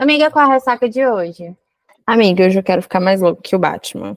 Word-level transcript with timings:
Amiga, 0.00 0.30
qual 0.30 0.48
a 0.48 0.54
ressaca 0.54 0.88
de 0.88 1.06
hoje? 1.06 1.54
Amiga, 2.06 2.46
hoje 2.46 2.58
eu 2.58 2.62
quero 2.62 2.80
ficar 2.80 3.00
mais 3.00 3.20
louco 3.20 3.42
que 3.42 3.54
o 3.54 3.58
Batman. 3.58 4.16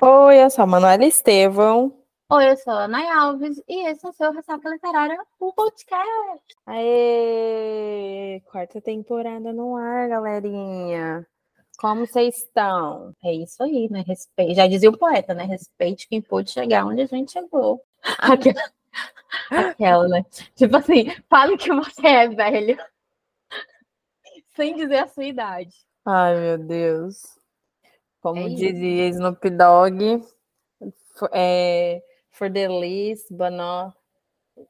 Oi, 0.00 0.44
eu 0.44 0.48
sou 0.48 0.62
a 0.62 0.66
Manuela 0.68 1.04
Estevão. 1.04 1.92
Oi, 2.30 2.50
eu 2.52 2.56
sou 2.56 2.72
a 2.72 2.84
Ana 2.84 3.22
Alves 3.22 3.60
e 3.68 3.88
esse 3.88 4.06
é 4.06 4.10
o 4.10 4.12
seu 4.12 4.30
Ressaca 4.30 4.70
Literária, 4.70 5.18
o 5.40 5.52
podcast. 5.52 6.54
Aê! 6.66 8.40
Quarta 8.44 8.80
temporada 8.80 9.52
no 9.52 9.74
ar, 9.74 10.08
galerinha. 10.08 11.26
Como 11.80 12.06
vocês 12.06 12.36
estão? 12.36 13.16
É 13.24 13.32
isso 13.32 13.62
aí, 13.62 13.88
né? 13.90 14.04
Respeite. 14.06 14.54
Já 14.54 14.66
dizia 14.66 14.90
o 14.90 14.98
poeta, 14.98 15.32
né? 15.32 15.44
Respeite 15.44 16.06
quem 16.06 16.20
pôde 16.20 16.50
chegar 16.50 16.84
onde 16.84 17.00
a 17.00 17.06
gente 17.06 17.32
chegou. 17.32 17.82
Aquela, 18.18 18.62
Aquela 19.50 20.06
né? 20.06 20.26
Tipo 20.54 20.76
assim, 20.76 21.10
fale 21.30 21.56
que 21.56 21.72
você 21.72 22.06
é 22.06 22.28
velho. 22.28 22.76
Sem 24.54 24.76
dizer 24.76 24.98
a 24.98 25.08
sua 25.08 25.24
idade. 25.24 25.74
Ai, 26.04 26.38
meu 26.38 26.58
Deus. 26.58 27.38
Como 28.20 28.38
é 28.38 28.48
dizia 28.50 29.08
Snoop 29.08 29.48
Dogg, 29.48 30.22
é, 31.32 32.02
for 32.30 32.52
the 32.52 32.68
least, 32.68 33.32
but 33.32 33.52
not, 33.52 33.96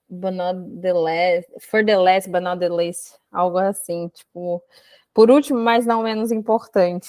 but 0.08 0.32
not 0.32 0.56
the 0.80 0.92
last, 0.92 1.50
for 1.60 1.84
the 1.84 1.96
last, 1.96 2.30
but 2.30 2.40
not 2.40 2.60
the 2.60 2.68
least, 2.68 3.18
algo 3.32 3.58
assim, 3.58 4.08
tipo, 4.10 4.62
por 5.12 5.30
último, 5.30 5.58
mas 5.58 5.86
não 5.86 6.02
menos 6.02 6.30
importante. 6.32 7.08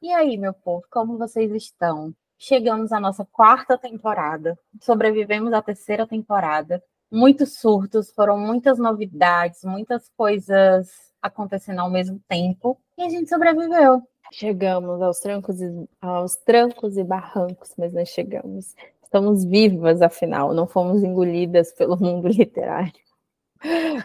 E 0.00 0.12
aí, 0.12 0.36
meu 0.36 0.52
povo, 0.52 0.84
como 0.90 1.18
vocês 1.18 1.50
estão? 1.52 2.14
Chegamos 2.38 2.92
à 2.92 3.00
nossa 3.00 3.24
quarta 3.24 3.78
temporada, 3.78 4.58
sobrevivemos 4.80 5.52
à 5.52 5.62
terceira 5.62 6.06
temporada. 6.06 6.82
Muitos 7.10 7.58
surtos, 7.58 8.10
foram 8.10 8.38
muitas 8.38 8.78
novidades, 8.78 9.62
muitas 9.64 10.10
coisas 10.16 10.90
acontecendo 11.22 11.78
ao 11.80 11.90
mesmo 11.90 12.20
tempo, 12.28 12.78
e 12.98 13.02
a 13.02 13.08
gente 13.08 13.30
sobreviveu. 13.30 14.02
Chegamos 14.32 15.00
aos 15.00 15.20
trancos 15.20 15.60
e, 15.60 15.88
aos 16.00 16.36
trancos 16.36 16.96
e 16.98 17.04
barrancos, 17.04 17.72
mas 17.78 17.92
nós 17.92 18.08
chegamos. 18.08 18.74
Estamos 19.02 19.44
vivas, 19.44 20.02
afinal, 20.02 20.52
não 20.52 20.66
fomos 20.66 21.02
engolidas 21.02 21.72
pelo 21.72 21.96
mundo 21.96 22.28
literário. 22.28 22.92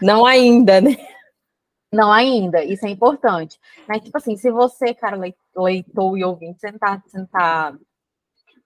Não 0.00 0.24
ainda, 0.24 0.80
né? 0.80 0.96
Não 1.92 2.12
ainda, 2.12 2.62
isso 2.62 2.86
é 2.86 2.90
importante. 2.90 3.58
Mas, 3.88 4.02
tipo 4.02 4.16
assim, 4.16 4.36
se 4.36 4.50
você, 4.50 4.94
cara, 4.94 5.16
leitor 5.56 6.16
e 6.16 6.24
ouvinte, 6.24 6.60
você 6.60 6.70
não 6.70 6.78
tá, 6.78 7.02
não 7.12 7.26
tá 7.26 7.76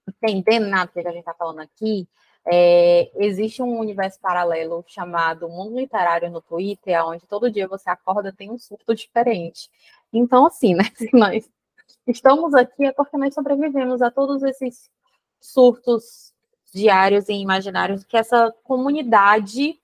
entendendo 0.08 0.66
nada 0.66 0.86
do 0.86 0.92
que 0.92 1.08
a 1.08 1.12
gente 1.12 1.24
tá 1.24 1.34
falando 1.34 1.60
aqui, 1.60 2.06
é, 2.46 3.10
existe 3.24 3.62
um 3.62 3.78
universo 3.78 4.20
paralelo 4.20 4.84
chamado 4.86 5.48
Mundo 5.48 5.78
Literário 5.78 6.30
no 6.30 6.42
Twitter, 6.42 7.02
onde 7.06 7.26
todo 7.26 7.50
dia 7.50 7.66
você 7.66 7.88
acorda 7.88 8.32
tem 8.32 8.50
um 8.50 8.58
surto 8.58 8.94
diferente. 8.94 9.70
Então, 10.12 10.46
assim, 10.46 10.74
né? 10.74 10.84
Se 10.94 11.08
nós 11.16 11.48
estamos 12.06 12.52
aqui 12.54 12.84
é 12.84 12.92
porque 12.92 13.16
nós 13.16 13.32
sobrevivemos 13.32 14.02
a 14.02 14.10
todos 14.10 14.42
esses 14.42 14.90
surtos 15.40 16.34
diários 16.72 17.28
e 17.28 17.34
imaginários 17.34 18.04
que 18.04 18.16
essa 18.16 18.52
comunidade 18.64 19.80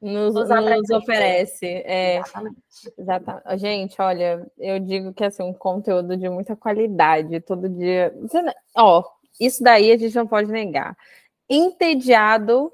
nos, 0.00 0.34
nos, 0.34 0.90
oferece. 0.90 1.66
É, 1.66 2.18
exatamente. 2.18 2.56
exatamente. 2.96 3.58
Gente, 3.58 4.00
olha, 4.00 4.46
eu 4.58 4.80
digo 4.80 5.12
que 5.12 5.24
é 5.24 5.26
assim, 5.26 5.42
um 5.42 5.52
conteúdo 5.52 6.16
de 6.16 6.28
muita 6.28 6.56
qualidade, 6.56 7.40
todo 7.40 7.68
dia. 7.68 8.14
Ó, 8.76 9.04
isso 9.38 9.62
daí 9.62 9.92
a 9.92 9.96
gente 9.96 10.14
não 10.16 10.26
pode 10.26 10.50
negar. 10.50 10.96
Entediado 11.48 12.72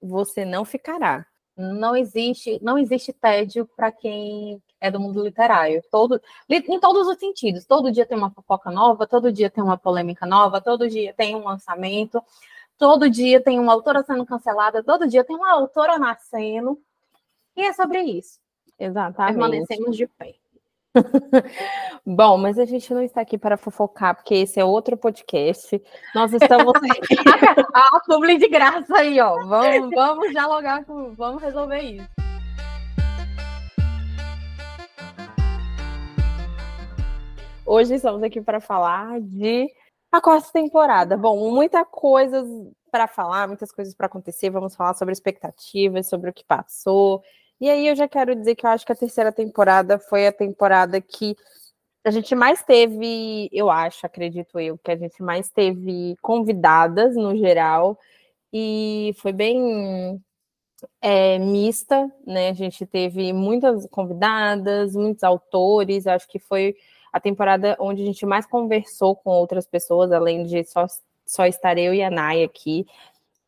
você 0.00 0.44
não 0.44 0.64
ficará. 0.64 1.26
Não 1.56 1.94
existe, 1.96 2.58
não 2.62 2.76
existe 2.76 3.12
tédio 3.12 3.68
para 3.76 3.92
quem 3.92 4.60
é 4.80 4.90
do 4.90 5.00
mundo 5.00 5.22
literário. 5.22 5.82
Todo, 5.90 6.20
em 6.48 6.80
todos 6.80 7.06
os 7.06 7.18
sentidos. 7.18 7.64
Todo 7.64 7.92
dia 7.92 8.04
tem 8.04 8.18
uma 8.18 8.30
fofoca 8.30 8.70
nova, 8.70 9.06
todo 9.06 9.32
dia 9.32 9.48
tem 9.48 9.62
uma 9.62 9.78
polêmica 9.78 10.26
nova, 10.26 10.60
todo 10.60 10.88
dia 10.88 11.14
tem 11.14 11.34
um 11.34 11.44
lançamento, 11.44 12.22
todo 12.78 13.10
dia 13.10 13.40
tem 13.40 13.58
uma 13.58 13.72
autora 13.72 14.02
sendo 14.02 14.26
cancelada, 14.26 14.82
todo 14.82 15.08
dia 15.08 15.24
tem 15.24 15.36
uma 15.36 15.52
autora 15.52 15.98
nascendo. 15.98 16.80
E 17.56 17.62
é 17.62 17.72
sobre 17.72 18.02
isso. 18.02 18.38
Exatamente. 18.78 19.32
Permanecemos 19.32 19.96
de 19.96 20.06
pé. 20.06 20.34
Bom, 22.06 22.36
mas 22.36 22.58
a 22.58 22.64
gente 22.64 22.92
não 22.92 23.02
está 23.02 23.20
aqui 23.20 23.36
para 23.36 23.56
fofocar, 23.56 24.14
porque 24.14 24.34
esse 24.34 24.60
é 24.60 24.64
outro 24.64 24.96
podcast. 24.96 25.80
Nós 26.14 26.32
estamos 26.32 26.74
aqui. 26.90 27.16
ah, 27.72 28.00
publi 28.06 28.38
de 28.38 28.48
graça 28.48 28.96
aí, 28.96 29.20
ó. 29.20 29.34
Vamos, 29.46 29.90
vamos 29.90 30.30
dialogar 30.30 30.84
com. 30.84 31.12
Vamos 31.14 31.42
resolver 31.42 31.80
isso. 31.80 32.08
Hoje 37.66 37.94
estamos 37.94 38.22
aqui 38.22 38.40
para 38.40 38.60
falar 38.60 39.20
de 39.20 39.68
a 40.16 40.20
quarta 40.20 40.52
temporada. 40.52 41.16
Bom, 41.16 41.50
muita 41.50 41.84
coisas 41.84 42.46
para 42.90 43.08
falar, 43.08 43.48
muitas 43.48 43.72
coisas 43.72 43.94
para 43.94 44.06
acontecer. 44.06 44.48
Vamos 44.48 44.76
falar 44.76 44.94
sobre 44.94 45.12
expectativas, 45.12 46.08
sobre 46.08 46.30
o 46.30 46.32
que 46.32 46.44
passou. 46.44 47.20
E 47.60 47.68
aí 47.68 47.88
eu 47.88 47.96
já 47.96 48.06
quero 48.06 48.34
dizer 48.36 48.54
que 48.54 48.64
eu 48.64 48.70
acho 48.70 48.86
que 48.86 48.92
a 48.92 48.96
terceira 48.96 49.32
temporada 49.32 49.98
foi 49.98 50.26
a 50.28 50.32
temporada 50.32 51.00
que 51.00 51.36
a 52.04 52.10
gente 52.12 52.34
mais 52.34 52.62
teve, 52.62 53.48
eu 53.52 53.70
acho, 53.70 54.06
acredito 54.06 54.60
eu, 54.60 54.78
que 54.78 54.90
a 54.92 54.96
gente 54.96 55.20
mais 55.22 55.50
teve 55.50 56.16
convidadas 56.22 57.16
no 57.16 57.36
geral. 57.36 57.98
E 58.52 59.16
foi 59.18 59.32
bem 59.32 60.22
é, 61.00 61.40
mista, 61.40 62.08
né? 62.24 62.50
A 62.50 62.54
gente 62.54 62.86
teve 62.86 63.32
muitas 63.32 63.86
convidadas, 63.88 64.94
muitos 64.94 65.24
autores, 65.24 66.06
acho 66.06 66.28
que 66.28 66.38
foi 66.38 66.76
a 67.14 67.20
temporada 67.20 67.76
onde 67.78 68.02
a 68.02 68.04
gente 68.04 68.26
mais 68.26 68.44
conversou 68.44 69.14
com 69.14 69.30
outras 69.30 69.68
pessoas, 69.68 70.10
além 70.10 70.42
de 70.42 70.64
só, 70.64 70.84
só 71.24 71.46
estar 71.46 71.78
eu 71.78 71.94
e 71.94 72.02
a 72.02 72.10
Nay 72.10 72.42
aqui. 72.42 72.84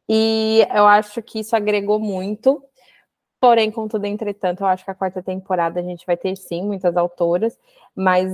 E 0.08 0.64
eu 0.72 0.86
acho 0.86 1.20
que 1.20 1.40
isso 1.40 1.56
agregou 1.56 1.98
muito. 1.98 2.62
Porém, 3.40 3.72
contudo, 3.72 4.04
entretanto, 4.04 4.60
eu 4.60 4.68
acho 4.68 4.84
que 4.84 4.90
a 4.92 4.94
quarta 4.94 5.20
temporada 5.20 5.80
a 5.80 5.82
gente 5.82 6.06
vai 6.06 6.16
ter 6.16 6.36
sim 6.36 6.62
muitas 6.62 6.96
autoras, 6.96 7.58
mas 7.92 8.30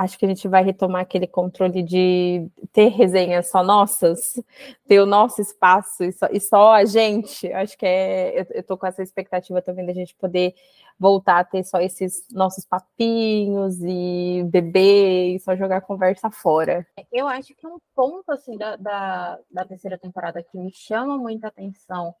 acho 0.00 0.18
que 0.18 0.24
a 0.24 0.28
gente 0.28 0.48
vai 0.48 0.64
retomar 0.64 1.02
aquele 1.02 1.26
controle 1.26 1.82
de 1.82 2.48
ter 2.72 2.88
resenhas 2.88 3.50
só 3.50 3.62
nossas, 3.62 4.42
ter 4.88 4.98
o 4.98 5.04
nosso 5.04 5.42
espaço 5.42 6.02
e 6.04 6.10
só, 6.10 6.26
e 6.32 6.40
só 6.40 6.72
a 6.72 6.86
gente. 6.86 7.52
Acho 7.52 7.76
que 7.76 7.84
é. 7.84 8.40
Eu, 8.40 8.46
eu 8.50 8.62
tô 8.62 8.78
com 8.78 8.86
essa 8.86 9.02
expectativa 9.02 9.60
também 9.60 9.84
da 9.84 9.92
gente 9.92 10.14
poder 10.14 10.54
voltar 10.98 11.40
a 11.40 11.44
ter 11.44 11.62
só 11.64 11.78
esses 11.80 12.26
nossos 12.30 12.64
papinhos 12.64 13.76
e 13.82 14.42
beber 14.46 15.34
e 15.34 15.38
só 15.38 15.54
jogar 15.54 15.82
conversa 15.82 16.30
fora. 16.30 16.86
Eu 17.12 17.28
acho 17.28 17.54
que 17.54 17.66
um 17.66 17.78
ponto 17.94 18.32
assim 18.32 18.56
da, 18.56 18.76
da, 18.76 19.38
da 19.50 19.64
terceira 19.66 19.98
temporada 19.98 20.42
que 20.42 20.56
me 20.56 20.72
chama 20.72 21.18
muita 21.18 21.48
atenção 21.48 22.14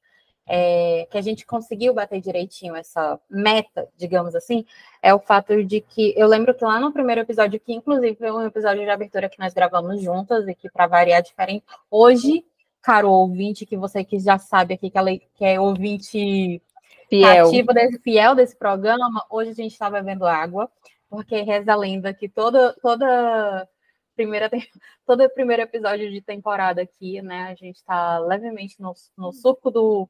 é, 0.52 1.06
que 1.08 1.16
a 1.16 1.20
gente 1.20 1.46
conseguiu 1.46 1.94
bater 1.94 2.20
direitinho 2.20 2.74
essa 2.74 3.20
meta, 3.30 3.88
digamos 3.96 4.34
assim, 4.34 4.66
é 5.00 5.14
o 5.14 5.20
fato 5.20 5.64
de 5.64 5.80
que 5.80 6.12
eu 6.16 6.26
lembro 6.26 6.52
que 6.52 6.64
lá 6.64 6.80
no 6.80 6.92
primeiro 6.92 7.20
episódio, 7.20 7.60
que 7.60 7.72
inclusive 7.72 8.16
foi 8.16 8.32
um 8.32 8.44
episódio 8.44 8.82
de 8.82 8.90
abertura 8.90 9.28
que 9.28 9.38
nós 9.38 9.54
gravamos 9.54 10.02
juntas 10.02 10.48
e 10.48 10.54
que 10.56 10.68
para 10.68 10.88
variar 10.88 11.22
diferente, 11.22 11.64
hoje, 11.88 12.44
caro 12.82 13.12
ouvinte, 13.12 13.64
que 13.64 13.76
você 13.76 14.02
que 14.02 14.18
já 14.18 14.38
sabe 14.38 14.74
aqui 14.74 14.90
que 14.90 14.98
é, 14.98 15.18
que 15.36 15.44
é 15.44 15.60
ouvinte 15.60 16.60
fiel. 17.08 17.46
ativo 17.46 17.72
desse 17.72 18.00
fiel 18.00 18.34
desse 18.34 18.56
programa, 18.56 19.24
hoje 19.30 19.50
a 19.50 19.54
gente 19.54 19.70
está 19.70 19.88
bebendo 19.88 20.26
água, 20.26 20.68
porque 21.08 21.42
reza 21.42 21.72
a 21.72 21.76
lenda 21.76 22.12
que 22.12 22.28
toda 22.28 22.74
toda 22.82 23.68
primeira 24.16 24.50
todo 25.06 25.30
primeiro 25.30 25.62
episódio 25.62 26.10
de 26.10 26.20
temporada 26.20 26.82
aqui, 26.82 27.22
né, 27.22 27.52
a 27.52 27.54
gente 27.54 27.76
está 27.76 28.18
levemente 28.18 28.80
no, 28.80 28.92
no 29.16 29.32
suco 29.32 29.70
do 29.70 30.08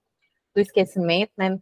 do 0.54 0.60
esquecimento, 0.60 1.32
né? 1.36 1.58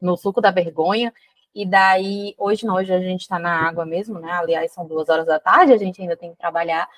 No 0.00 0.16
suco 0.16 0.40
da 0.40 0.50
vergonha. 0.50 1.12
E 1.54 1.66
daí, 1.66 2.34
hoje 2.38 2.66
não, 2.66 2.76
hoje 2.76 2.92
a 2.92 3.00
gente 3.00 3.22
está 3.22 3.38
na 3.38 3.68
água 3.68 3.84
mesmo, 3.84 4.18
né? 4.18 4.32
Aliás, 4.32 4.72
são 4.72 4.86
duas 4.86 5.08
horas 5.08 5.26
da 5.26 5.38
tarde, 5.38 5.72
a 5.72 5.78
gente 5.78 6.00
ainda 6.00 6.16
tem 6.16 6.30
que 6.32 6.38
trabalhar. 6.38 6.88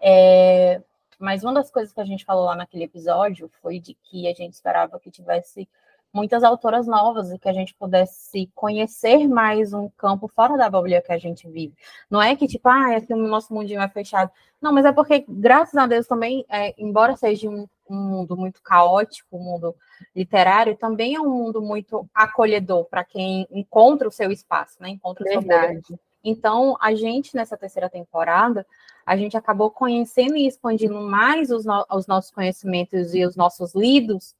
É... 0.00 0.80
Mas 1.18 1.42
uma 1.42 1.54
das 1.54 1.70
coisas 1.70 1.92
que 1.92 2.00
a 2.00 2.04
gente 2.04 2.24
falou 2.24 2.44
lá 2.44 2.54
naquele 2.54 2.84
episódio 2.84 3.50
foi 3.62 3.80
de 3.80 3.94
que 3.94 4.28
a 4.28 4.34
gente 4.34 4.52
esperava 4.52 5.00
que 5.00 5.10
tivesse 5.10 5.68
muitas 6.12 6.42
autoras 6.42 6.86
novas 6.86 7.30
e 7.30 7.38
que 7.38 7.48
a 7.48 7.52
gente 7.52 7.74
pudesse 7.74 8.50
conhecer 8.54 9.28
mais 9.28 9.72
um 9.72 9.88
campo 9.90 10.28
fora 10.28 10.56
da 10.56 10.70
bolha 10.70 11.02
que 11.02 11.12
a 11.12 11.18
gente 11.18 11.48
vive. 11.48 11.74
Não 12.08 12.22
é 12.22 12.34
que, 12.34 12.46
tipo, 12.46 12.68
ah, 12.68 12.96
aqui 12.96 13.12
o 13.12 13.16
nosso 13.16 13.52
mundinho 13.52 13.82
é 13.82 13.88
fechado. 13.88 14.30
Não, 14.60 14.72
mas 14.72 14.86
é 14.86 14.92
porque, 14.92 15.24
graças 15.28 15.74
a 15.74 15.86
Deus, 15.86 16.06
também, 16.06 16.44
é, 16.48 16.74
embora 16.78 17.16
seja 17.16 17.50
um, 17.50 17.66
um, 17.88 17.96
mundo 17.96 18.36
muito 18.36 18.62
caótico, 18.62 19.36
um 19.36 19.42
mundo 19.42 19.74
literário, 20.14 20.76
também 20.76 21.14
é 21.14 21.20
um 21.20 21.30
mundo 21.30 21.60
muito 21.60 22.08
acolhedor 22.14 22.84
para 22.86 23.04
quem 23.04 23.46
encontra 23.50 24.08
o 24.08 24.12
seu 24.12 24.30
espaço, 24.30 24.76
né? 24.80 24.90
Encontra 24.90 25.24
o 25.24 25.28
seu 25.28 25.40
Verdade. 25.40 25.98
Então, 26.22 26.76
a 26.80 26.94
gente, 26.94 27.36
nessa 27.36 27.56
terceira 27.56 27.88
temporada, 27.88 28.66
a 29.04 29.16
gente 29.16 29.36
acabou 29.36 29.70
conhecendo 29.70 30.36
e 30.36 30.46
expandindo 30.46 31.00
mais 31.00 31.50
os, 31.50 31.64
no 31.64 31.86
os 31.90 32.06
nossos 32.08 32.32
conhecimentos 32.32 33.14
e 33.14 33.24
os 33.24 33.36
nossos 33.36 33.74
lidos 33.74 34.34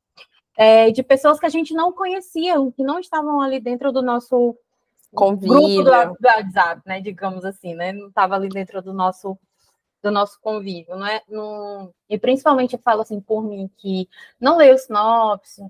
é, 0.57 0.91
de 0.91 1.03
pessoas 1.03 1.39
que 1.39 1.47
a 1.47 1.51
gente 1.51 1.75
não 1.75 1.93
conhecia, 1.93 2.55
que 2.75 2.83
não 2.83 2.99
estavam 2.99 3.41
ali 3.41 3.61
dentro 3.61 3.93
do 3.93 4.03
nosso 4.03 4.57
Convívio. 5.15 5.55
grupo 5.55 5.69
do, 5.69 6.17
do 6.19 6.27
WhatsApp, 6.27 6.83
né? 6.85 7.01
Digamos 7.01 7.45
assim, 7.45 7.75
né? 7.75 7.93
Não 7.93 8.09
estava 8.09 8.35
ali 8.35 8.49
dentro 8.49 8.83
do 8.83 8.93
nosso 8.93 9.39
do 10.07 10.13
nosso 10.13 10.41
convívio, 10.41 10.97
não 10.97 11.07
é? 11.07 11.21
No, 11.29 11.93
e 12.09 12.17
principalmente 12.17 12.75
eu 12.75 12.79
falo 12.79 13.03
assim 13.03 13.21
por 13.21 13.43
mim 13.43 13.69
que 13.77 14.09
não 14.41 14.57
leio 14.57 14.79
sinopse, 14.79 15.63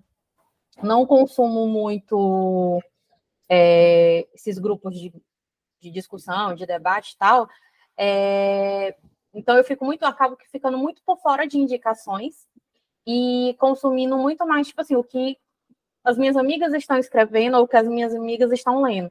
não 0.83 1.07
consumo 1.07 1.67
muito 1.67 2.83
é, 3.49 4.27
esses 4.35 4.59
grupos 4.59 4.95
de, 4.95 5.11
de 5.81 5.91
discussão, 5.91 6.55
de 6.55 6.67
debate 6.67 7.13
e 7.13 7.17
tal. 7.17 7.49
É, 7.97 8.95
então 9.33 9.57
eu 9.57 9.65
fico 9.65 9.87
muito, 9.87 10.05
acabo 10.05 10.37
ficando 10.51 10.77
muito 10.77 11.03
por 11.03 11.17
fora 11.19 11.47
de 11.47 11.59
indicações 11.59 12.47
e 13.07 13.57
consumindo 13.59 14.19
muito 14.19 14.47
mais, 14.47 14.69
tipo 14.69 14.83
assim, 14.83 14.97
o 14.97 15.05
que 15.05 15.39
as 16.05 16.19
minhas 16.19 16.37
amigas 16.37 16.75
estão 16.75 16.99
escrevendo 16.99 17.57
ou 17.57 17.65
o 17.65 17.69
que 17.69 17.77
as 17.77 17.89
minhas 17.89 18.15
amigas 18.15 18.53
estão 18.53 18.83
lendo. 18.83 19.11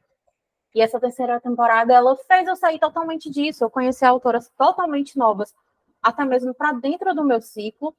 E 0.76 0.82
essa 0.82 1.00
terceira 1.00 1.40
temporada, 1.40 1.94
ela 1.94 2.18
fez 2.18 2.46
eu 2.46 2.56
sair 2.58 2.78
totalmente 2.78 3.30
disso. 3.30 3.64
Eu 3.64 3.70
conheci 3.70 4.04
autoras 4.04 4.52
totalmente 4.58 5.18
novas, 5.18 5.56
até 6.04 6.26
mesmo 6.26 6.54
para 6.54 6.74
dentro 6.74 7.16
do 7.16 7.24
meu 7.24 7.40
ciclo, 7.42 7.96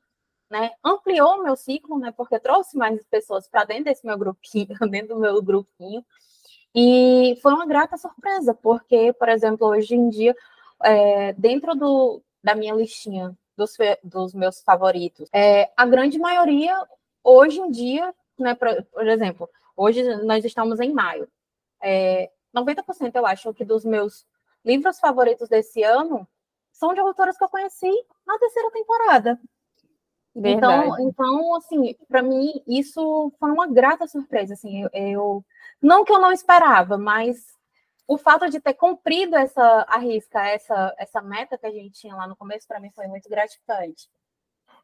né? 0.50 0.72
Ampliou 0.84 1.36
o 1.36 1.42
meu 1.42 1.56
ciclo, 1.56 1.98
né? 1.98 2.12
Porque 2.14 2.38
trouxe 2.38 2.76
mais 2.76 3.02
pessoas 3.06 3.48
para 3.48 3.64
dentro 3.64 3.84
desse 3.84 4.04
meu 4.04 4.18
grupinho, 4.18 4.68
dentro 4.90 5.14
do 5.14 5.20
meu 5.20 5.40
grupinho. 5.42 6.04
E 6.74 7.38
foi 7.40 7.54
uma 7.54 7.64
grata 7.64 7.96
surpresa, 7.96 8.52
porque, 8.52 9.10
por 9.14 9.30
exemplo, 9.30 9.66
hoje 9.68 9.94
em 9.94 10.10
dia, 10.10 10.36
é, 10.84 11.32
dentro 11.32 11.74
do, 11.74 12.22
da 12.44 12.54
minha 12.54 12.74
listinha 12.74 13.34
dos, 13.56 13.74
dos 14.04 14.34
meus 14.34 14.60
favoritos, 14.60 15.30
é, 15.32 15.70
a 15.74 15.86
grande 15.86 16.18
maioria, 16.18 16.76
hoje 17.24 17.58
em 17.58 17.70
dia, 17.70 18.14
né, 18.38 18.54
por, 18.54 18.68
por 18.92 19.08
exemplo, 19.08 19.48
hoje 19.74 20.02
nós 20.24 20.44
estamos 20.44 20.78
em 20.78 20.92
maio. 20.92 21.26
É, 21.82 22.30
90% 22.56 23.14
eu 23.14 23.26
acho 23.26 23.52
que 23.52 23.64
dos 23.64 23.84
meus 23.84 24.26
livros 24.64 24.98
favoritos 24.98 25.48
desse 25.48 25.82
ano 25.82 26.26
são 26.72 26.94
de 26.94 27.00
autoras 27.00 27.36
que 27.36 27.44
eu 27.44 27.48
conheci 27.48 27.90
na 28.26 28.38
terceira 28.38 28.70
temporada. 28.70 29.40
Então, 30.34 31.00
então, 31.00 31.54
assim, 31.54 31.96
para 32.06 32.22
mim 32.22 32.62
isso 32.66 33.32
foi 33.38 33.50
uma 33.50 33.66
grata 33.66 34.06
surpresa, 34.06 34.52
assim, 34.52 34.82
eu, 34.82 34.90
eu, 34.92 35.44
não 35.80 36.04
que 36.04 36.12
eu 36.12 36.20
não 36.20 36.30
esperava, 36.30 36.98
mas 36.98 37.56
o 38.06 38.18
fato 38.18 38.48
de 38.50 38.60
ter 38.60 38.74
cumprido 38.74 39.34
essa 39.34 39.86
arrisca, 39.88 40.46
essa 40.46 40.94
essa 40.98 41.22
meta 41.22 41.56
que 41.56 41.66
a 41.66 41.70
gente 41.70 41.98
tinha 41.98 42.14
lá 42.14 42.26
no 42.26 42.36
começo, 42.36 42.68
para 42.68 42.78
mim 42.78 42.90
foi 42.90 43.06
muito 43.06 43.30
gratificante. 43.30 44.10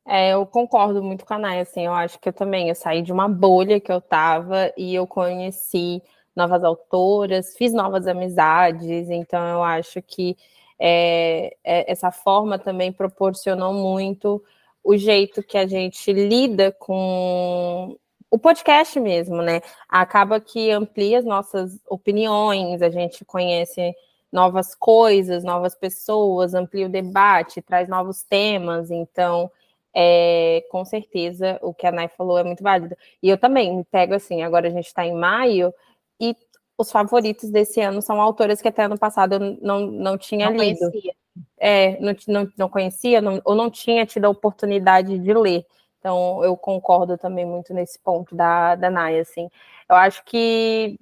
É, 0.06 0.30
eu 0.30 0.46
concordo 0.46 1.02
muito 1.02 1.24
com 1.26 1.34
a 1.34 1.38
Nay, 1.38 1.60
assim, 1.60 1.84
eu 1.84 1.92
acho 1.92 2.18
que 2.18 2.30
eu 2.30 2.32
também, 2.32 2.70
eu 2.70 2.74
saí 2.74 3.02
de 3.02 3.12
uma 3.12 3.28
bolha 3.28 3.78
que 3.78 3.92
eu 3.92 4.00
tava 4.00 4.72
e 4.76 4.94
eu 4.94 5.06
conheci 5.06 6.02
novas 6.34 6.64
autoras, 6.64 7.54
fiz 7.56 7.72
novas 7.72 8.06
amizades, 8.06 9.10
então 9.10 9.44
eu 9.46 9.62
acho 9.62 10.00
que 10.02 10.36
é, 10.78 11.56
é, 11.62 11.90
essa 11.90 12.10
forma 12.10 12.58
também 12.58 12.92
proporcionou 12.92 13.72
muito 13.72 14.42
o 14.82 14.96
jeito 14.96 15.42
que 15.42 15.56
a 15.56 15.66
gente 15.66 16.12
lida 16.12 16.72
com 16.72 17.96
o 18.30 18.38
podcast 18.38 18.98
mesmo, 18.98 19.42
né? 19.42 19.60
Acaba 19.88 20.40
que 20.40 20.70
amplia 20.70 21.18
as 21.18 21.24
nossas 21.24 21.78
opiniões, 21.88 22.82
a 22.82 22.90
gente 22.90 23.24
conhece 23.24 23.94
novas 24.32 24.74
coisas, 24.74 25.44
novas 25.44 25.74
pessoas, 25.74 26.54
amplia 26.54 26.86
o 26.86 26.90
debate, 26.90 27.60
traz 27.60 27.88
novos 27.88 28.22
temas, 28.22 28.90
então 28.90 29.50
é, 29.94 30.64
com 30.70 30.84
certeza 30.84 31.58
o 31.60 31.74
que 31.74 31.86
a 31.86 31.92
Nay 31.92 32.08
falou 32.08 32.38
é 32.38 32.42
muito 32.42 32.62
válido. 32.62 32.96
E 33.22 33.28
eu 33.28 33.36
também 33.36 33.76
me 33.76 33.84
pego 33.84 34.14
assim, 34.14 34.42
agora 34.42 34.68
a 34.68 34.70
gente 34.70 34.86
está 34.86 35.06
em 35.06 35.14
maio, 35.14 35.72
e 36.22 36.36
os 36.78 36.90
favoritos 36.90 37.50
desse 37.50 37.80
ano 37.80 38.00
são 38.00 38.20
autores 38.20 38.62
que 38.62 38.68
até 38.68 38.84
ano 38.84 38.96
passado 38.96 39.34
eu 39.34 39.58
não, 39.60 39.80
não 39.80 40.16
tinha 40.16 40.48
não 40.48 40.56
lido. 40.56 40.90
Conhecia. 40.90 41.14
É, 41.58 41.98
não, 42.00 42.14
não, 42.28 42.52
não 42.56 42.68
conhecia, 42.68 43.20
não, 43.20 43.40
ou 43.44 43.54
não 43.54 43.70
tinha 43.70 44.06
tido 44.06 44.26
a 44.26 44.30
oportunidade 44.30 45.18
de 45.18 45.34
ler. 45.34 45.66
Então, 45.98 46.44
eu 46.44 46.56
concordo 46.56 47.16
também 47.18 47.44
muito 47.44 47.74
nesse 47.74 47.98
ponto 47.98 48.34
da, 48.34 48.74
da 48.74 48.90
Naya, 48.90 49.22
assim. 49.22 49.48
Eu 49.88 49.96
acho 49.96 50.24
que 50.24 50.98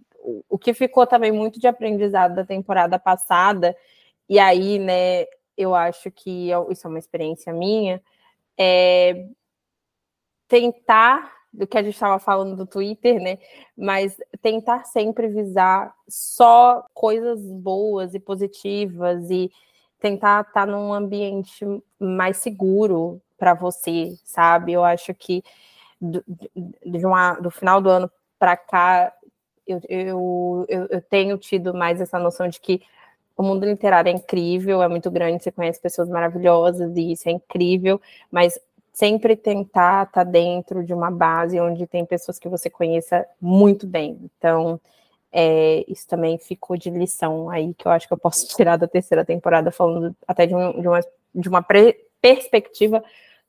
o 0.49 0.59
que 0.59 0.75
ficou 0.75 1.07
também 1.07 1.33
muito 1.33 1.59
de 1.59 1.67
aprendizado 1.67 2.35
da 2.35 2.45
temporada 2.45 2.99
passada, 2.99 3.77
e 4.29 4.39
aí, 4.39 4.79
né, 4.79 5.25
eu 5.57 5.75
acho 5.75 6.11
que 6.11 6.51
isso 6.71 6.87
é 6.87 6.91
uma 6.91 6.99
experiência 6.99 7.53
minha, 7.53 8.01
é 8.59 9.27
tentar 10.47 11.40
do 11.53 11.67
que 11.67 11.77
a 11.77 11.83
gente 11.83 11.95
estava 11.95 12.19
falando 12.19 12.57
do 12.57 12.67
Twitter, 12.67 13.21
né? 13.21 13.39
Mas 13.77 14.17
tentar 14.41 14.85
sempre 14.85 15.29
visar 15.29 15.93
só 16.09 16.85
coisas 16.95 17.41
boas 17.41 18.15
e 18.15 18.21
positivas 18.21 19.31
e 19.31 19.51
tentar 19.99 20.43
estar 20.43 20.53
tá 20.53 20.67
num 20.67 20.93
ambiente 20.93 21.65
mais 21.99 22.39
seguro 22.39 23.21
para 23.37 23.55
você, 23.55 24.15
sabe? 24.25 24.73
Eu 24.73 24.85
acho 24.85 25.13
que 25.15 25.43
do, 26.01 26.25
uma, 27.05 27.35
do 27.35 27.51
final 27.51 27.81
do 27.81 27.91
ano 27.91 28.11
para 28.39 28.57
cá 28.57 29.13
eu, 29.67 29.81
eu, 29.89 30.67
eu, 30.69 30.87
eu 30.87 31.03
tenho 31.03 31.37
tido 31.39 31.75
mais 31.75 32.01
essa 32.01 32.19
noção 32.19 32.49
de 32.49 32.61
que 32.61 32.83
o 33.37 33.43
mundo 33.43 33.65
literário 33.65 34.11
é 34.11 34.13
incrível, 34.13 34.83
é 34.83 34.89
muito 34.89 35.11
grande, 35.11 35.43
você 35.43 35.51
conhece 35.51 35.81
pessoas 35.81 36.09
maravilhosas 36.09 36.95
e 36.97 37.13
isso 37.13 37.29
é 37.29 37.33
incrível, 37.33 38.01
mas 38.31 38.59
sempre 39.01 39.35
tentar 39.35 40.05
estar 40.05 40.25
tá 40.27 40.31
dentro 40.31 40.85
de 40.85 40.93
uma 40.93 41.11
base 41.11 41.59
onde 41.59 41.87
tem 41.87 42.05
pessoas 42.05 42.39
que 42.39 42.51
você 42.51 42.69
conheça 42.69 43.27
muito 43.41 43.87
bem. 43.87 44.31
Então, 44.37 44.79
é, 45.33 45.83
isso 45.89 46.07
também 46.07 46.37
ficou 46.37 46.77
de 46.77 46.91
lição 46.91 47.49
aí, 47.49 47.73
que 47.73 47.89
eu 47.89 47.93
acho 47.93 48.07
que 48.07 48.13
eu 48.13 48.19
posso 48.19 48.47
tirar 48.55 48.77
da 48.77 48.87
terceira 48.87 49.25
temporada, 49.25 49.73
falando 49.73 50.15
até 50.29 50.47
de, 50.47 50.55
um, 50.55 50.83
de 50.83 50.87
uma, 50.87 51.01
de 51.35 51.49
uma 51.49 51.67
perspectiva 52.21 53.03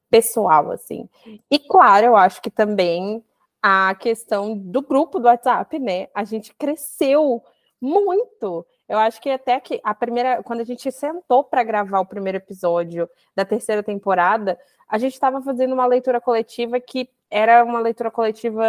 pessoal, 0.09 0.71
assim. 0.71 1.09
E 1.49 1.59
claro, 1.59 2.05
eu 2.05 2.15
acho 2.15 2.41
que 2.41 2.49
também 2.49 3.21
a 3.61 3.93
questão 3.95 4.57
do 4.57 4.81
grupo 4.81 5.19
do 5.19 5.25
WhatsApp, 5.25 5.77
né? 5.79 6.07
A 6.15 6.23
gente 6.23 6.53
cresceu 6.55 7.43
muito. 7.79 8.65
Eu 8.91 8.99
acho 8.99 9.21
que 9.21 9.29
até 9.29 9.57
que 9.57 9.79
a 9.85 9.95
primeira, 9.95 10.43
quando 10.43 10.59
a 10.59 10.65
gente 10.65 10.91
sentou 10.91 11.45
para 11.45 11.63
gravar 11.63 12.01
o 12.01 12.05
primeiro 12.05 12.37
episódio 12.37 13.09
da 13.33 13.45
terceira 13.45 13.81
temporada, 13.81 14.59
a 14.85 14.97
gente 14.97 15.13
estava 15.13 15.41
fazendo 15.41 15.73
uma 15.73 15.85
leitura 15.85 16.19
coletiva 16.19 16.77
que 16.77 17.09
era 17.29 17.63
uma 17.63 17.79
leitura 17.79 18.11
coletiva 18.11 18.65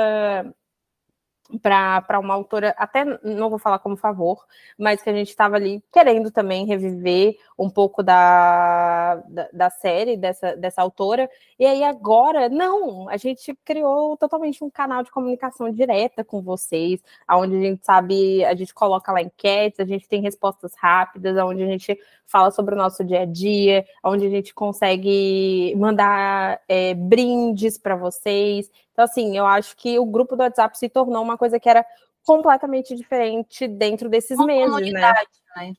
para 1.61 2.19
uma 2.19 2.35
autora, 2.35 2.75
até 2.79 3.05
não 3.23 3.51
vou 3.51 3.59
falar 3.59 3.79
como 3.79 3.97
favor, 3.97 4.45
mas 4.79 5.03
que 5.03 5.11
a 5.11 5.13
gente 5.13 5.29
estava 5.29 5.57
ali 5.57 5.83
querendo 5.93 6.31
também 6.31 6.65
reviver 6.65 7.37
um 7.59 7.69
pouco 7.69 8.03
da, 8.03 9.17
da, 9.29 9.49
da, 9.53 9.71
série 9.71 10.17
dessa, 10.17 10.57
dessa 10.57 10.81
autora. 10.81 11.29
E 11.59 11.67
aí 11.67 11.85
agora, 11.85 12.49
não, 12.49 13.09
a 13.09 13.17
gente 13.17 13.55
criou 13.65 14.17
totalmente 14.17 14.65
um 14.65 14.71
canal 14.71 15.03
de 15.03 15.11
comunicação 15.11 15.71
direta 15.71 16.25
com 16.25 16.41
vocês, 16.41 17.01
onde 17.31 17.57
a 17.57 17.61
gente 17.61 17.85
sabe, 17.85 18.45
a 18.45 18.55
gente 18.55 18.73
coloca 18.73 19.13
lá 19.13 19.21
enquetes, 19.21 19.81
a 19.81 19.85
gente 19.85 20.09
tem 20.09 20.23
respostas 20.23 20.73
rápidas, 20.75 21.37
onde 21.39 21.63
a 21.63 21.67
gente 21.67 21.99
fala 22.27 22.51
sobre 22.51 22.75
o 22.75 22.79
nosso 22.79 23.05
dia 23.05 23.21
a 23.21 23.27
dia, 23.27 23.85
onde 24.03 24.27
a 24.27 24.31
gente 24.31 24.55
consegue 24.55 25.75
mandar 25.77 26.61
é, 26.67 26.95
brindes 26.95 27.77
para 27.77 27.95
vocês. 27.95 28.71
Então, 28.93 29.05
assim, 29.05 29.37
eu 29.37 29.47
acho 29.47 29.77
que 29.77 29.99
o 29.99 30.05
grupo 30.05 30.37
do 30.37 30.43
WhatsApp 30.43 30.79
se 30.79 30.89
tornou 30.89 31.23
uma 31.23 31.39
coisa 31.39 31.59
que 31.59 31.69
era 31.69 31.85
completamente 32.25 32.95
diferente 32.95 33.67
dentro 33.67 34.09
desses 34.09 34.39
uma 34.39 34.47
meses, 34.47 34.93
né? 34.93 35.13
né? 35.57 35.73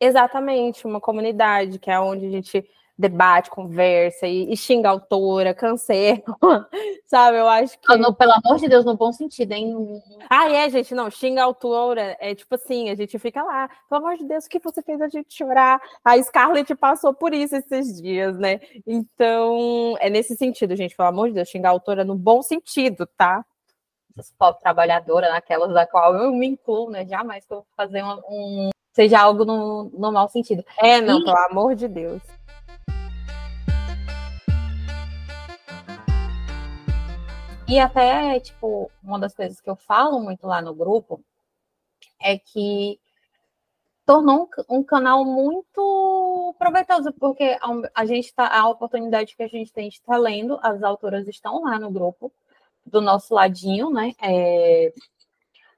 Exatamente, 0.00 0.86
uma 0.86 1.00
comunidade, 1.00 1.78
que 1.78 1.90
é 1.90 1.98
onde 2.00 2.26
a 2.26 2.30
gente 2.30 2.66
debate, 2.96 3.50
conversa 3.50 4.26
e, 4.26 4.52
e 4.52 4.56
xinga 4.56 4.88
a 4.88 4.92
autora, 4.92 5.52
cancela, 5.52 6.22
sabe? 7.06 7.38
Eu 7.38 7.48
acho 7.48 7.78
que. 7.78 7.96
Não, 7.96 8.14
pelo 8.14 8.32
amor 8.32 8.58
de 8.58 8.68
Deus, 8.68 8.84
no 8.84 8.96
bom 8.96 9.12
sentido, 9.12 9.52
hein? 9.52 9.74
Ah, 10.30 10.50
é, 10.50 10.70
gente, 10.70 10.94
não, 10.94 11.10
xinga 11.10 11.42
a 11.42 11.44
autora, 11.44 12.16
é 12.20 12.34
tipo 12.34 12.54
assim, 12.54 12.90
a 12.90 12.94
gente 12.94 13.18
fica 13.18 13.42
lá, 13.42 13.68
pelo 13.88 14.04
amor 14.04 14.16
de 14.16 14.24
Deus, 14.24 14.44
o 14.44 14.48
que 14.48 14.60
você 14.60 14.80
fez 14.82 15.00
a 15.00 15.08
gente 15.08 15.34
chorar? 15.34 15.80
A 16.04 16.20
Scarlett 16.22 16.74
passou 16.76 17.12
por 17.12 17.34
isso 17.34 17.56
esses 17.56 18.00
dias, 18.00 18.38
né? 18.38 18.60
Então, 18.86 19.96
é 20.00 20.08
nesse 20.08 20.36
sentido, 20.36 20.76
gente, 20.76 20.96
pelo 20.96 21.08
amor 21.08 21.28
de 21.28 21.34
Deus, 21.34 21.48
xingar 21.48 21.70
a 21.70 21.72
autora 21.72 22.04
no 22.04 22.14
bom 22.14 22.42
sentido, 22.42 23.06
tá? 23.16 23.44
Essas 24.16 24.32
pobre 24.38 24.60
trabalhadora, 24.60 25.30
naquelas 25.30 25.72
da 25.74 25.86
qual 25.86 26.14
eu 26.14 26.32
me 26.32 26.46
incluo, 26.46 26.88
né? 26.90 27.04
Jamais 27.04 27.44
que 27.44 27.52
eu 27.52 27.58
vou 27.58 27.66
fazer 27.76 28.04
um, 28.04 28.20
um 28.28 28.70
seja 28.92 29.18
algo 29.18 29.44
no, 29.44 29.90
no 29.92 30.12
mau 30.12 30.28
sentido. 30.28 30.64
É, 30.78 31.00
não, 31.00 31.18
e... 31.18 31.24
pelo 31.24 31.36
amor 31.50 31.74
de 31.74 31.88
Deus. 31.88 32.22
E 37.66 37.78
até, 37.78 38.38
tipo, 38.40 38.90
uma 39.02 39.18
das 39.18 39.34
coisas 39.34 39.60
que 39.60 39.70
eu 39.70 39.76
falo 39.76 40.20
muito 40.20 40.46
lá 40.46 40.60
no 40.60 40.74
grupo 40.74 41.24
é 42.20 42.38
que 42.38 43.00
tornou 44.04 44.48
um, 44.68 44.78
um, 44.78 44.84
canal 44.84 45.24
muito 45.24 46.54
proveitoso, 46.58 47.12
porque 47.14 47.58
a, 47.60 48.02
a 48.02 48.06
gente 48.06 48.26
está, 48.26 48.46
a 48.48 48.68
oportunidade 48.68 49.34
que 49.34 49.42
a 49.42 49.48
gente 49.48 49.72
tem 49.72 49.88
de 49.88 49.96
estar 49.96 50.18
lendo, 50.18 50.58
as 50.62 50.82
autoras 50.82 51.26
estão 51.26 51.62
lá 51.62 51.78
no 51.78 51.90
grupo, 51.90 52.30
do 52.84 53.00
nosso 53.00 53.34
ladinho, 53.34 53.90
né? 53.90 54.12
É, 54.22 54.92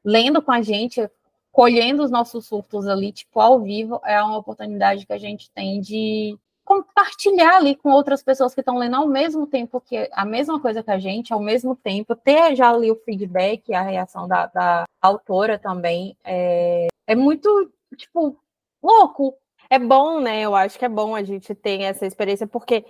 lendo 0.05 0.43
com 0.43 0.51
a 0.51 0.61
gente, 0.61 1.09
colhendo 1.53 2.03
os 2.03 2.11
nossos 2.11 2.47
surtos 2.47 2.87
ali, 2.89 3.13
tipo, 3.13 3.41
ao 3.41 3.61
vivo, 3.61 4.01
é 4.05 4.21
uma 4.21 4.39
oportunidade 4.39 5.07
que 5.07 5.13
a 5.13 5.19
gente 5.19 5.51
tem 5.53 5.81
de 5.81 6.37
compartilhar 6.67 7.59
ali 7.59 7.77
com 7.77 7.91
outras 7.91 8.25
pessoas 8.25 8.53
que 8.53 8.61
estão 8.61 8.77
lendo 8.77 8.97
ao 8.97 9.07
mesmo 9.07 9.47
tempo 9.47 9.81
que 9.81 10.11
a 10.13 10.25
mesma 10.25 10.61
coisa 10.61 10.83
que 10.83 10.91
a 10.91 10.99
gente, 10.99 11.33
ao 11.33 11.41
mesmo 11.41 11.77
tempo, 11.77 12.17
ter 12.17 12.57
já 12.57 12.71
ali 12.71 12.91
o 12.91 13.01
feedback, 13.05 13.73
a 13.73 13.83
reação 13.83 14.27
da, 14.27 14.47
da 14.47 14.85
autora 15.01 15.59
também, 15.61 16.17
é, 16.25 16.89
é 17.07 17.15
muito, 17.15 17.71
tipo, 17.97 18.37
louco. 18.83 19.35
É 19.71 19.79
bom, 19.79 20.21
né? 20.21 20.41
Eu 20.43 20.55
acho 20.55 20.79
que 20.79 20.85
é 20.85 20.89
bom 20.89 21.15
a 21.15 21.23
gente 21.23 21.55
ter 21.55 21.83
essa 21.83 22.05
experiência, 22.05 22.47
porque 22.47 22.85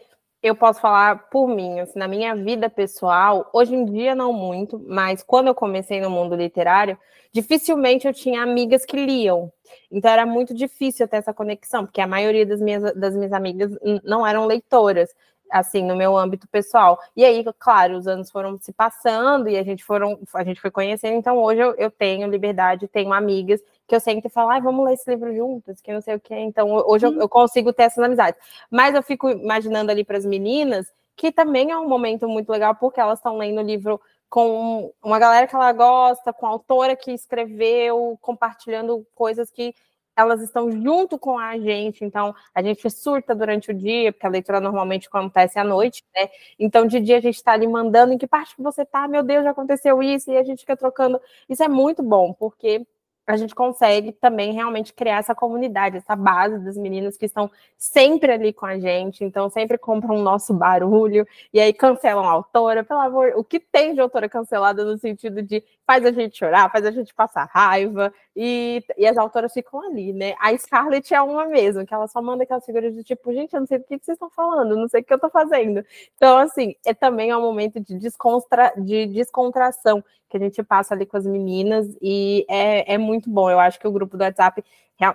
eu 0.46 0.54
posso 0.54 0.80
falar 0.80 1.28
por 1.28 1.48
mim, 1.48 1.80
assim, 1.80 1.98
na 1.98 2.08
minha 2.08 2.34
vida 2.34 2.70
pessoal, 2.70 3.48
hoje 3.52 3.74
em 3.74 3.84
dia 3.84 4.14
não 4.14 4.32
muito, 4.32 4.82
mas 4.86 5.22
quando 5.22 5.48
eu 5.48 5.54
comecei 5.54 6.00
no 6.00 6.10
mundo 6.10 6.34
literário, 6.34 6.98
dificilmente 7.32 8.06
eu 8.06 8.14
tinha 8.14 8.42
amigas 8.42 8.84
que 8.84 8.96
liam. 8.96 9.52
Então 9.90 10.10
era 10.10 10.24
muito 10.24 10.54
difícil 10.54 11.06
ter 11.08 11.16
essa 11.16 11.34
conexão, 11.34 11.84
porque 11.84 12.00
a 12.00 12.06
maioria 12.06 12.46
das 12.46 12.60
minhas, 12.60 12.94
das 12.94 13.14
minhas 13.14 13.32
amigas 13.32 13.72
não 14.04 14.26
eram 14.26 14.46
leitoras 14.46 15.14
assim, 15.50 15.82
no 15.82 15.96
meu 15.96 16.16
âmbito 16.16 16.48
pessoal. 16.48 16.98
E 17.14 17.24
aí, 17.24 17.44
claro, 17.58 17.96
os 17.96 18.06
anos 18.06 18.30
foram 18.30 18.58
se 18.58 18.72
passando 18.72 19.48
e 19.48 19.56
a 19.56 19.62
gente 19.62 19.84
foram, 19.84 20.18
a 20.34 20.44
gente 20.44 20.60
foi 20.60 20.70
conhecendo, 20.70 21.16
então 21.16 21.38
hoje 21.38 21.60
eu, 21.60 21.74
eu 21.76 21.90
tenho 21.90 22.28
liberdade, 22.28 22.88
tenho 22.88 23.12
amigas 23.12 23.60
que 23.86 23.94
eu 23.94 24.00
sempre 24.00 24.28
falo, 24.28 24.50
ah, 24.50 24.58
vamos 24.58 24.84
ler 24.84 24.94
esse 24.94 25.08
livro 25.08 25.34
juntas, 25.34 25.80
que 25.80 25.92
não 25.92 26.00
sei 26.00 26.16
o 26.16 26.20
que. 26.20 26.34
Então, 26.34 26.70
hoje 26.72 27.06
eu, 27.06 27.20
eu, 27.20 27.28
consigo 27.28 27.72
ter 27.72 27.84
essas 27.84 28.02
amizades. 28.02 28.40
Mas 28.70 28.94
eu 28.94 29.02
fico 29.02 29.30
imaginando 29.30 29.90
ali 29.90 30.04
para 30.04 30.18
as 30.18 30.24
meninas 30.24 30.92
que 31.16 31.32
também 31.32 31.70
é 31.70 31.78
um 31.78 31.88
momento 31.88 32.28
muito 32.28 32.50
legal, 32.50 32.74
porque 32.74 33.00
elas 33.00 33.18
estão 33.18 33.38
lendo 33.38 33.58
o 33.58 33.64
livro 33.64 34.00
com 34.28 34.92
uma 35.02 35.18
galera 35.18 35.46
que 35.46 35.54
ela 35.54 35.72
gosta, 35.72 36.32
com 36.32 36.46
a 36.46 36.50
autora 36.50 36.94
que 36.96 37.12
escreveu, 37.12 38.18
compartilhando 38.20 39.06
coisas 39.14 39.50
que 39.50 39.74
elas 40.16 40.40
estão 40.42 40.70
junto 40.72 41.18
com 41.18 41.38
a 41.38 41.58
gente, 41.58 42.04
então 42.04 42.34
a 42.54 42.62
gente 42.62 42.88
surta 42.90 43.34
durante 43.34 43.70
o 43.70 43.74
dia, 43.74 44.12
porque 44.12 44.26
a 44.26 44.30
leitura 44.30 44.60
normalmente 44.60 45.08
acontece 45.08 45.58
à 45.58 45.64
noite, 45.64 46.02
né? 46.14 46.28
Então, 46.58 46.86
de 46.86 47.00
dia 47.00 47.18
a 47.18 47.20
gente 47.20 47.36
está 47.36 47.52
ali 47.52 47.66
mandando 47.66 48.12
em 48.12 48.18
que 48.18 48.26
parte 48.26 48.56
que 48.56 48.62
você 48.62 48.82
está, 48.82 49.06
meu 49.08 49.22
Deus, 49.22 49.44
já 49.44 49.50
aconteceu 49.50 50.02
isso, 50.02 50.30
e 50.30 50.36
a 50.38 50.42
gente 50.42 50.60
fica 50.60 50.76
trocando. 50.76 51.20
Isso 51.48 51.62
é 51.62 51.68
muito 51.68 52.02
bom, 52.02 52.32
porque 52.32 52.86
a 53.26 53.36
gente 53.36 53.54
consegue 53.54 54.12
também 54.12 54.52
realmente 54.52 54.92
criar 54.92 55.18
essa 55.18 55.34
comunidade, 55.34 55.96
essa 55.96 56.14
base 56.14 56.58
das 56.58 56.76
meninas 56.76 57.16
que 57.16 57.26
estão 57.26 57.50
sempre 57.76 58.30
ali 58.32 58.52
com 58.52 58.66
a 58.66 58.78
gente, 58.78 59.24
então 59.24 59.50
sempre 59.50 59.76
compram 59.76 60.14
o 60.16 60.22
nosso 60.22 60.54
barulho 60.54 61.26
e 61.52 61.60
aí 61.60 61.72
cancelam 61.72 62.24
a 62.24 62.30
autora, 62.30 62.84
pelo 62.84 63.00
amor, 63.00 63.32
o 63.36 63.42
que 63.42 63.58
tem 63.58 63.94
de 63.94 64.00
autora 64.00 64.28
cancelada 64.28 64.84
no 64.84 64.96
sentido 64.96 65.42
de 65.42 65.62
faz 65.84 66.04
a 66.04 66.12
gente 66.12 66.38
chorar, 66.38 66.70
faz 66.70 66.84
a 66.84 66.90
gente 66.90 67.12
passar 67.14 67.48
raiva 67.52 68.12
e, 68.34 68.84
e 68.96 69.06
as 69.06 69.16
autoras 69.16 69.52
ficam 69.52 69.80
ali, 69.80 70.12
né? 70.12 70.34
A 70.38 70.56
Scarlett 70.56 71.12
é 71.14 71.20
uma 71.20 71.46
mesmo, 71.46 71.86
que 71.86 71.94
ela 71.94 72.06
só 72.06 72.22
manda 72.22 72.44
aquelas 72.44 72.64
figuras 72.64 72.94
de 72.94 73.02
tipo, 73.02 73.32
gente, 73.32 73.54
eu 73.54 73.60
não 73.60 73.66
sei 73.66 73.78
do 73.78 73.84
que 73.84 73.98
vocês 73.98 74.14
estão 74.16 74.30
falando, 74.30 74.76
não 74.76 74.88
sei 74.88 75.00
o 75.00 75.04
que 75.04 75.12
eu 75.12 75.18
tô 75.18 75.30
fazendo. 75.30 75.84
Então, 76.16 76.38
assim, 76.38 76.74
é 76.84 76.94
também 76.94 77.34
um 77.34 77.40
momento 77.40 77.80
de, 77.80 77.98
descontra, 77.98 78.72
de 78.76 79.06
descontração 79.06 80.02
que 80.28 80.36
a 80.36 80.40
gente 80.40 80.62
passa 80.62 80.94
ali 80.94 81.06
com 81.06 81.16
as 81.16 81.26
meninas 81.26 81.86
e 82.02 82.44
é, 82.48 82.94
é 82.94 82.98
muito 82.98 83.15
bom. 83.30 83.50
Eu 83.50 83.58
acho 83.58 83.78
que 83.78 83.86
o 83.88 83.92
grupo 83.92 84.16
do 84.16 84.22
WhatsApp, 84.22 84.64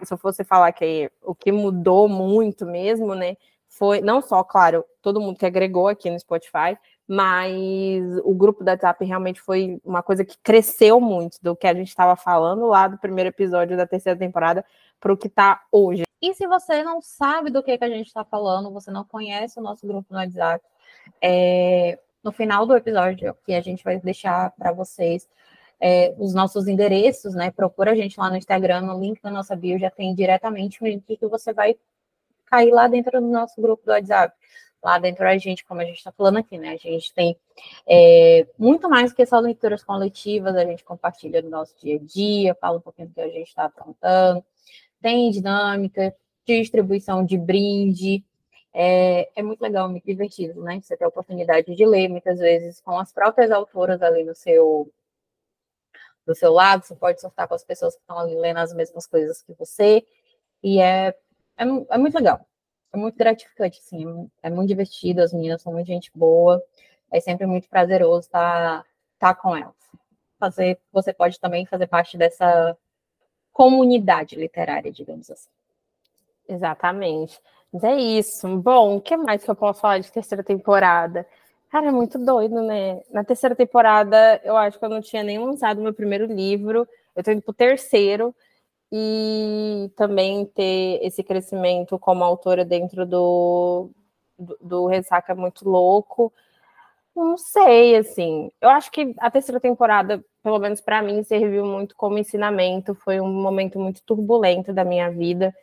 se 0.04 0.14
eu 0.14 0.18
fosse 0.18 0.44
falar 0.44 0.72
que 0.72 1.12
o 1.22 1.36
que 1.36 1.52
mudou 1.52 2.08
muito 2.08 2.66
mesmo, 2.66 3.14
né? 3.16 3.36
Foi 3.70 4.02
não 4.02 4.22
só, 4.22 4.44
claro, 4.44 4.84
todo 5.02 5.22
mundo 5.22 5.38
que 5.38 5.46
agregou 5.46 5.88
aqui 5.88 6.10
no 6.10 6.20
Spotify, 6.20 6.78
mas 7.08 8.04
o 8.24 8.34
grupo 8.34 8.64
do 8.64 8.70
WhatsApp 8.70 9.04
realmente 9.06 9.42
foi 9.42 9.82
uma 9.84 10.02
coisa 10.02 10.24
que 10.24 10.38
cresceu 10.42 11.00
muito 11.00 11.38
do 11.42 11.56
que 11.56 11.68
a 11.68 11.74
gente 11.74 11.90
estava 11.90 12.16
falando 12.16 12.68
lá 12.68 12.88
do 12.88 12.98
primeiro 12.98 13.30
episódio 13.30 13.78
da 13.78 13.88
terceira 13.88 14.18
temporada 14.18 14.64
para 15.00 15.12
o 15.12 15.18
que 15.18 15.28
está 15.28 15.62
hoje. 15.72 16.04
E 16.22 16.34
se 16.34 16.48
você 16.48 16.84
não 16.84 17.02
sabe 17.02 17.50
do 17.50 17.64
que, 17.64 17.78
que 17.78 17.84
a 17.84 17.90
gente 17.90 18.08
está 18.08 18.24
falando, 18.24 18.72
você 18.72 18.92
não 18.92 19.04
conhece 19.04 19.60
o 19.60 19.64
nosso 19.64 19.88
grupo 19.88 20.06
no 20.12 20.20
WhatsApp, 20.20 20.64
é, 21.22 21.98
no 22.24 22.32
final 22.32 22.66
do 22.66 22.76
episódio, 22.78 23.36
que 23.44 23.54
a 23.54 23.62
gente 23.62 23.84
vai 23.84 24.00
deixar 24.00 24.52
para 24.52 24.72
vocês 24.72 25.28
é, 25.82 26.14
os 26.20 26.34
nossos 26.34 26.68
endereços, 26.68 27.34
né? 27.34 27.50
Procura 27.50 27.92
a 27.92 27.96
gente 27.96 28.20
lá 28.20 28.30
no 28.30 28.38
Instagram, 28.38 28.82
no 28.82 29.00
link 29.00 29.20
da 29.20 29.32
nossa 29.32 29.56
bio 29.56 29.80
já 29.80 29.90
tem 29.90 30.14
diretamente 30.14 30.82
o 30.82 30.86
link 30.86 31.18
que 31.18 31.28
você 31.28 31.52
vai 31.52 31.76
cair 32.46 32.72
lá 32.72 32.88
dentro 32.88 33.20
do 33.20 33.28
nosso 33.28 33.60
grupo 33.60 33.84
do 33.84 33.92
WhatsApp. 33.92 34.36
Lá 34.84 35.00
dentro 35.00 35.28
a 35.28 35.38
gente, 35.38 35.66
como 35.66 35.82
a 35.82 35.86
gente 35.86 35.98
está 35.98 36.12
falando 36.12 36.38
aqui, 36.38 36.58
né? 36.58 36.74
A 36.74 36.78
gente 36.78 37.12
tem 37.14 37.36
é, 37.88 38.46
muito 38.58 38.88
mais 38.88 39.12
que 39.12 39.26
só 39.26 39.40
leituras 39.40 39.84
coletivas, 39.84 40.56
a 40.56 40.66
gente 40.66 40.84
compartilha 40.84 41.42
do 41.42 41.50
nosso 41.50 41.76
dia 41.80 41.96
a 41.96 42.00
dia, 42.00 42.56
fala 42.56 42.78
um 42.78 42.82
pouquinho 42.82 43.08
do 43.08 43.14
que 43.16 43.22
a 43.22 43.30
gente 43.30 43.48
está 43.48 43.66
aprontando, 43.66 44.44
tem 45.02 45.32
dinâmica, 45.32 46.16
distribuição 46.46 47.26
de 47.26 47.38
brinde, 47.38 48.24
é, 48.74 49.30
é 49.36 49.44
muito 49.44 49.62
legal, 49.62 49.90
muito 49.90 50.06
divertido, 50.06 50.62
né? 50.64 50.80
Você 50.82 50.96
ter 50.96 51.06
a 51.06 51.08
oportunidade 51.08 51.76
de 51.76 51.86
ler, 51.86 52.08
muitas 52.08 52.40
vezes, 52.40 52.80
com 52.82 52.98
as 53.00 53.12
próprias 53.12 53.52
autoras 53.52 54.02
ali 54.02 54.24
no 54.24 54.36
seu 54.36 54.92
do 56.32 56.36
seu 56.36 56.52
lado, 56.52 56.86
você 56.86 56.96
pode 56.96 57.20
sortar 57.20 57.48
com 57.48 57.54
as 57.54 57.64
pessoas 57.64 57.96
que 57.96 58.02
estão 58.02 58.18
ali 58.18 58.36
lendo 58.36 58.58
as 58.58 58.74
mesmas 58.74 59.06
coisas 59.06 59.42
que 59.42 59.54
você, 59.54 60.06
e 60.64 60.80
é, 60.80 61.10
é, 61.58 61.64
é 61.90 61.98
muito 61.98 62.16
legal, 62.16 62.46
é 62.94 62.98
muito 62.98 63.18
gratificante, 63.18 63.80
assim, 63.80 64.30
é 64.42 64.50
muito 64.50 64.70
divertido, 64.70 65.22
as 65.22 65.34
meninas 65.34 65.62
são 65.62 65.74
muito 65.74 65.88
gente 65.88 66.12
boa, 66.16 66.64
é 67.12 67.20
sempre 67.20 67.46
muito 67.46 67.68
prazeroso 67.68 68.22
estar, 68.22 68.86
estar 69.14 69.36
com 69.36 69.56
elas. 69.56 69.76
Fazer, 70.40 70.80
você 70.92 71.14
pode 71.14 71.40
também 71.40 71.66
fazer 71.66 71.88
parte 71.88 72.18
dessa 72.18 72.76
comunidade 73.52 74.36
literária, 74.36 74.92
digamos 74.92 75.30
assim. 75.30 75.50
Exatamente. 76.48 77.40
Mas 77.72 77.84
é 77.84 77.96
isso. 77.96 78.48
Bom, 78.58 78.98
o 78.98 79.02
que 79.02 79.16
mais 79.16 79.44
que 79.44 79.52
eu 79.52 79.56
posso 79.56 79.82
falar 79.82 80.00
de 80.00 80.12
terceira 80.12 80.44
temporada? 80.44 81.28
Cara, 81.72 81.88
é 81.88 81.92
muito 81.92 82.20
doido, 82.20 82.62
né? 82.62 83.02
Na 83.12 83.24
terceira 83.24 83.56
temporada, 83.56 84.42
eu 84.44 84.58
acho 84.58 84.78
que 84.78 84.84
eu 84.84 84.90
não 84.90 85.00
tinha 85.02 85.24
nem 85.24 85.40
lançado 85.40 85.82
meu 85.82 85.94
primeiro 85.94 86.26
livro. 86.26 86.86
Eu 87.16 87.24
tô 87.24 87.32
indo 87.32 87.42
pro 87.42 87.54
terceiro. 87.54 88.36
E 88.92 89.92
também 89.98 90.46
ter 90.48 91.00
esse 91.04 91.24
crescimento 91.24 92.00
como 92.00 92.24
autora 92.24 92.66
dentro 92.66 93.06
do, 93.06 93.90
do, 94.40 94.58
do 94.62 94.88
Ressaca 94.88 95.34
é 95.34 95.36
muito 95.36 95.70
louco. 95.70 96.34
Não 97.16 97.38
sei, 97.38 97.98
assim. 97.98 98.52
Eu 98.62 98.70
acho 98.70 98.92
que 98.92 99.14
a 99.20 99.32
terceira 99.32 99.60
temporada, 99.60 100.24
pelo 100.44 100.60
menos 100.60 100.82
para 100.82 101.02
mim, 101.02 101.24
serviu 101.24 101.66
muito 101.66 101.96
como 101.96 102.18
ensinamento. 102.18 102.96
Foi 102.96 103.22
um 103.22 103.32
momento 103.32 103.80
muito 103.80 104.02
turbulento 104.04 104.74
da 104.74 104.86
minha 104.86 105.10
vida. 105.12 105.54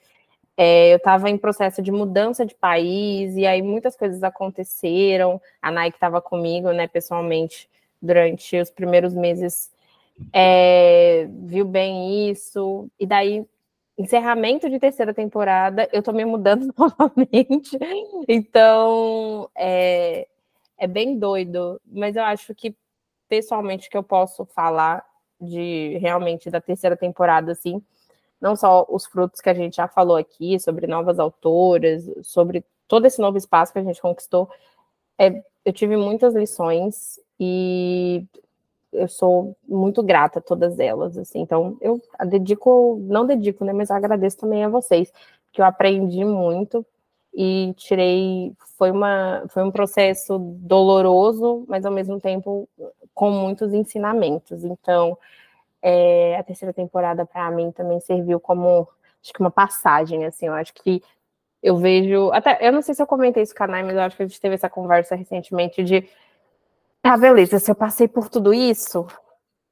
É, 0.61 0.93
eu 0.93 0.97
estava 0.97 1.31
em 1.31 1.39
processo 1.39 1.81
de 1.81 1.93
mudança 1.93 2.45
de 2.45 2.53
país, 2.53 3.37
e 3.37 3.47
aí 3.47 3.63
muitas 3.63 3.97
coisas 3.97 4.25
aconteceram. 4.25 5.41
A 5.63 5.71
Nike 5.71 5.97
estava 5.97 6.21
comigo, 6.21 6.73
né, 6.73 6.89
pessoalmente, 6.89 7.71
durante 8.03 8.57
os 8.59 8.69
primeiros 8.69 9.15
meses, 9.15 9.71
é, 10.33 11.29
viu 11.31 11.65
bem 11.65 12.29
isso, 12.29 12.91
e 12.99 13.07
daí, 13.07 13.47
encerramento 13.97 14.69
de 14.69 14.81
terceira 14.81 15.15
temporada, 15.15 15.89
eu 15.93 16.01
estou 16.01 16.13
me 16.15 16.25
mudando 16.25 16.75
novamente, 16.77 17.79
então 18.29 19.49
é, 19.57 20.27
é 20.77 20.87
bem 20.89 21.19
doido, 21.19 21.81
mas 21.87 22.17
eu 22.17 22.25
acho 22.25 22.53
que 22.55 22.75
pessoalmente 23.29 23.89
que 23.89 23.97
eu 23.97 24.03
posso 24.03 24.45
falar 24.45 25.05
de 25.41 25.99
realmente 26.01 26.51
da 26.51 26.61
terceira 26.61 26.97
temporada, 26.97 27.53
assim, 27.53 27.81
não 28.41 28.55
só 28.57 28.87
os 28.89 29.07
frutos 29.07 29.41
que 29.41 29.51
a 29.51 29.55
gente 29.55 29.77
já 29.77 29.89
falou 29.89 30.17
aqui, 30.17 30.59
sobre 30.61 30.87
novas 30.87 31.19
autoras, 31.19 32.09
sobre 32.23 32.65
todo 32.87 33.07
esse 33.07 33.21
novo 33.21 33.37
espaço 33.37 33.73
que 33.73 33.79
a 33.79 33.85
gente 33.85 34.01
conquistou, 34.01 34.49
é, 35.19 35.43
eu 35.65 35.73
tive 35.73 35.97
muitas 35.97 36.35
lições 36.35 37.21
e 37.39 38.25
eu 38.93 39.09
sou 39.09 39.57
muito 39.69 40.03
grata 40.03 40.39
a 40.39 40.43
todas 40.43 40.79
elas, 40.79 41.19
assim, 41.19 41.41
então 41.41 41.77
eu 41.81 42.01
dedico, 42.27 42.99
não 43.03 43.27
dedico, 43.27 43.65
né, 43.65 43.73
mas 43.73 43.91
agradeço 43.91 44.39
também 44.39 44.65
a 44.65 44.69
vocês, 44.69 45.13
que 45.53 45.61
eu 45.61 45.67
aprendi 45.67 46.25
muito 46.25 46.85
e 47.35 47.75
tirei, 47.77 48.53
foi 48.79 48.91
uma, 48.91 49.45
foi 49.49 49.63
um 49.63 49.71
processo 49.71 50.39
doloroso, 50.39 51.65
mas 51.69 51.85
ao 51.85 51.93
mesmo 51.93 52.19
tempo 52.19 52.69
com 53.15 53.31
muitos 53.31 53.75
ensinamentos, 53.75 54.65
então 54.65 55.19
é, 55.83 56.37
a 56.37 56.43
terceira 56.43 56.73
temporada 56.73 57.25
para 57.25 57.51
mim 57.51 57.71
também 57.73 58.01
serviu 58.01 58.41
como 58.41 58.89
acho 59.23 59.33
que 59.33 59.41
uma 59.41 59.51
passagem, 59.51 60.25
assim, 60.25 60.47
eu 60.47 60.55
acho 60.55 60.73
que 60.75 61.03
eu 61.63 61.77
vejo, 61.77 62.31
até 62.33 62.59
eu 62.67 62.73
não 62.73 62.83
sei 62.83 62.95
se 62.95 63.03
eu 63.03 63.07
comentei 63.07 63.43
isso 63.43 63.55
com 63.55 63.65
a 63.65 63.67
mas 63.67 63.91
eu 63.91 64.01
acho 64.01 64.17
que 64.17 64.23
a 64.23 64.27
gente 64.27 64.41
teve 64.41 64.55
essa 64.55 64.71
conversa 64.71 65.17
recentemente 65.17 65.83
de 65.83 66.09
ah, 67.03 67.17
beleza, 67.17 67.59
se 67.59 67.71
eu 67.71 67.75
passei 67.75 68.07
por 68.09 68.29
tudo 68.29 68.53
isso, 68.53 69.07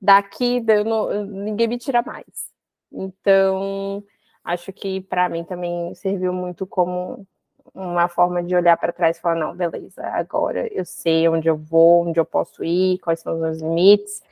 daqui 0.00 0.60
não, 0.84 1.24
ninguém 1.24 1.68
me 1.68 1.78
tira 1.78 2.02
mais. 2.02 2.50
Então, 2.92 4.02
acho 4.44 4.72
que 4.72 5.00
para 5.02 5.28
mim 5.28 5.44
também 5.44 5.94
serviu 5.94 6.32
muito 6.32 6.66
como 6.66 7.26
uma 7.74 8.08
forma 8.08 8.42
de 8.42 8.54
olhar 8.54 8.76
para 8.76 8.92
trás 8.92 9.16
e 9.18 9.20
falar, 9.20 9.34
não, 9.36 9.54
beleza, 9.54 10.02
agora 10.06 10.66
eu 10.72 10.84
sei 10.84 11.28
onde 11.28 11.48
eu 11.48 11.56
vou, 11.56 12.06
onde 12.06 12.18
eu 12.18 12.24
posso 12.24 12.64
ir, 12.64 12.98
quais 13.00 13.20
são 13.20 13.34
os 13.34 13.40
meus 13.40 13.58
limites, 13.60 14.22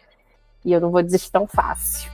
e 0.64 0.72
eu 0.72 0.80
não 0.80 0.90
vou 0.90 1.02
desistir 1.02 1.30
tão 1.30 1.46
fácil. 1.46 2.10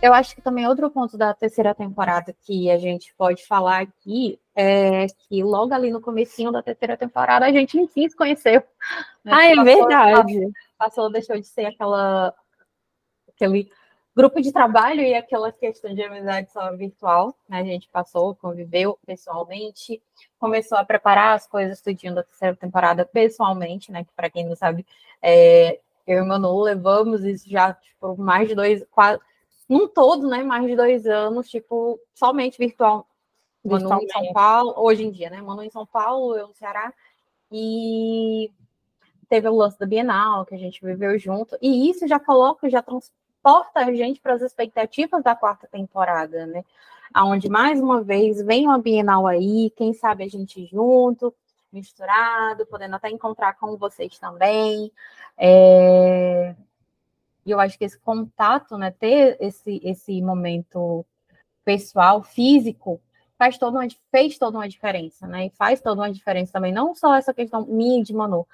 Eu 0.00 0.14
acho 0.14 0.34
que 0.34 0.40
também 0.40 0.66
outro 0.66 0.88
ponto 0.90 1.18
da 1.18 1.34
terceira 1.34 1.74
temporada 1.74 2.32
que 2.42 2.70
a 2.70 2.78
gente 2.78 3.12
pode 3.16 3.44
falar 3.44 3.82
aqui 3.82 4.38
é 4.54 5.06
que 5.08 5.42
logo 5.42 5.74
ali 5.74 5.90
no 5.90 6.00
comecinho 6.00 6.52
da 6.52 6.62
terceira 6.62 6.96
temporada 6.96 7.44
a 7.44 7.52
gente 7.52 7.76
enfim 7.76 8.08
se 8.08 8.16
conheceu. 8.16 8.62
Né? 9.24 9.32
Ah, 9.32 9.44
é 9.46 9.56
passou, 9.56 9.64
verdade. 9.64 10.50
Passou, 10.78 11.10
deixou 11.10 11.36
de 11.36 11.46
ser 11.46 11.66
aquela 11.66 12.32
aquele 13.28 13.70
grupo 14.18 14.40
de 14.42 14.50
trabalho 14.50 15.00
e 15.00 15.14
aquela 15.14 15.52
questão 15.52 15.94
de 15.94 16.02
amizade 16.02 16.50
só 16.50 16.74
virtual, 16.74 17.32
né? 17.48 17.60
A 17.60 17.64
gente 17.64 17.88
passou, 17.88 18.34
conviveu 18.34 18.98
pessoalmente, 19.06 20.02
começou 20.40 20.76
a 20.76 20.84
preparar 20.84 21.36
as 21.36 21.46
coisas 21.46 21.80
tudinho 21.80 22.16
da 22.16 22.24
terceira 22.24 22.56
temporada 22.56 23.06
pessoalmente, 23.06 23.92
né? 23.92 24.02
Que 24.02 24.12
para 24.16 24.28
quem 24.28 24.44
não 24.44 24.56
sabe, 24.56 24.84
é, 25.22 25.78
eu 26.04 26.18
e 26.18 26.20
o 26.20 26.26
Manu 26.26 26.60
levamos 26.60 27.22
isso 27.22 27.48
já 27.48 27.74
por 27.74 28.14
tipo, 28.14 28.16
mais 28.20 28.48
de 28.48 28.56
dois, 28.56 28.84
quase, 28.90 29.20
num 29.68 29.86
todo, 29.86 30.26
né? 30.26 30.42
Mais 30.42 30.66
de 30.66 30.74
dois 30.74 31.06
anos, 31.06 31.48
tipo, 31.48 32.00
somente 32.12 32.58
virtual. 32.58 33.06
Manu 33.64 34.02
em 34.02 34.08
São 34.08 34.32
Paulo, 34.32 34.74
hoje 34.78 35.04
em 35.04 35.12
dia, 35.12 35.30
né? 35.30 35.40
Manu 35.40 35.62
em 35.62 35.70
São 35.70 35.86
Paulo, 35.86 36.36
eu 36.36 36.48
no 36.48 36.54
Ceará. 36.54 36.92
E 37.52 38.50
teve 39.28 39.48
o 39.48 39.54
lance 39.54 39.78
da 39.78 39.86
Bienal, 39.86 40.44
que 40.44 40.56
a 40.56 40.58
gente 40.58 40.84
viveu 40.84 41.16
junto. 41.20 41.56
E 41.62 41.88
isso 41.88 42.08
já 42.08 42.18
coloca, 42.18 42.68
já 42.68 42.82
trans, 42.82 43.12
transporta 43.42 43.80
a 43.80 43.94
gente 43.94 44.20
para 44.20 44.34
as 44.34 44.42
expectativas 44.42 45.22
da 45.22 45.34
quarta 45.34 45.66
temporada, 45.66 46.46
né? 46.46 46.64
Aonde 47.12 47.48
mais 47.48 47.80
uma 47.80 48.02
vez 48.02 48.42
vem 48.42 48.66
uma 48.66 48.78
Bienal 48.78 49.26
aí, 49.26 49.72
quem 49.76 49.94
sabe 49.94 50.24
a 50.24 50.28
gente 50.28 50.66
junto, 50.66 51.34
misturado, 51.72 52.66
podendo 52.66 52.96
até 52.96 53.08
encontrar 53.08 53.54
com 53.54 53.76
vocês 53.76 54.18
também. 54.18 54.92
É... 55.36 56.54
Eu 57.46 57.58
acho 57.58 57.78
que 57.78 57.84
esse 57.84 57.98
contato, 57.98 58.76
né, 58.76 58.90
ter 58.90 59.38
esse, 59.40 59.80
esse 59.82 60.20
momento 60.20 61.04
pessoal, 61.64 62.22
físico, 62.22 63.00
faz 63.38 63.56
toda 63.56 63.78
uma, 63.78 63.88
fez 64.10 64.36
toda 64.36 64.58
uma 64.58 64.68
diferença, 64.68 65.26
né? 65.26 65.46
E 65.46 65.50
faz 65.50 65.80
toda 65.80 66.02
uma 66.02 66.12
diferença 66.12 66.52
também, 66.52 66.72
não 66.72 66.94
só 66.94 67.14
essa 67.14 67.32
questão 67.32 67.64
minha 67.64 68.02
de 68.02 68.12
Manu, 68.12 68.46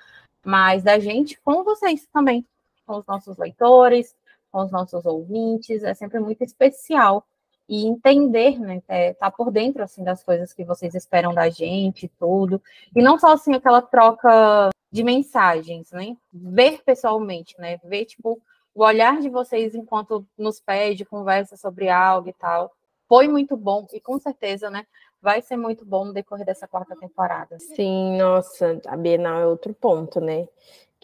mas 0.45 0.85
da 0.85 0.99
gente 1.01 1.41
com 1.41 1.65
vocês 1.65 2.07
também, 2.13 2.47
com 2.87 2.99
os 2.99 3.07
nossos 3.07 3.37
leitores, 3.37 4.15
com 4.55 4.61
os 4.61 4.71
nossos 4.71 5.05
ouvintes, 5.05 5.83
é 5.83 5.93
sempre 5.95 6.21
muito 6.21 6.45
especial. 6.45 7.27
E 7.69 7.89
entender, 7.89 8.61
né, 8.61 8.81
é, 8.87 9.13
tá 9.15 9.31
por 9.31 9.51
dentro, 9.51 9.83
assim, 9.83 10.05
das 10.05 10.23
coisas 10.23 10.53
que 10.53 10.63
vocês 10.65 10.95
esperam 10.95 11.35
da 11.35 11.49
gente, 11.49 12.07
tudo. 12.21 12.63
E 12.95 13.03
não 13.03 13.19
só, 13.19 13.33
assim, 13.33 13.53
aquela 13.55 13.83
troca 13.83 14.71
de 14.93 15.03
mensagens, 15.03 15.91
né? 15.91 16.17
Ver 16.33 16.83
pessoalmente, 16.85 17.57
né? 17.59 17.79
Ver, 17.83 18.05
tipo, 18.05 18.41
o 18.73 18.85
olhar 18.85 19.19
de 19.21 19.29
vocês 19.29 19.75
enquanto 19.75 20.25
nos 20.39 20.61
pede, 20.61 21.05
conversa 21.05 21.57
sobre 21.57 21.89
algo 21.89 22.29
e 22.29 22.33
tal. 22.35 22.71
Foi 23.09 23.27
muito 23.27 23.57
bom 23.57 23.87
e 23.93 24.01
com 24.01 24.21
certeza, 24.21 24.71
né? 24.71 24.87
Vai 25.21 25.43
ser 25.43 25.57
muito 25.57 25.85
bom 25.85 26.05
no 26.05 26.13
decorrer 26.13 26.47
dessa 26.47 26.69
quarta 26.69 26.95
temporada. 26.95 27.59
Sim, 27.59 28.19
nossa, 28.19 28.81
a 28.87 28.97
Bienal 28.97 29.41
é 29.41 29.47
outro 29.47 29.75
ponto, 29.75 30.21
né? 30.21 30.47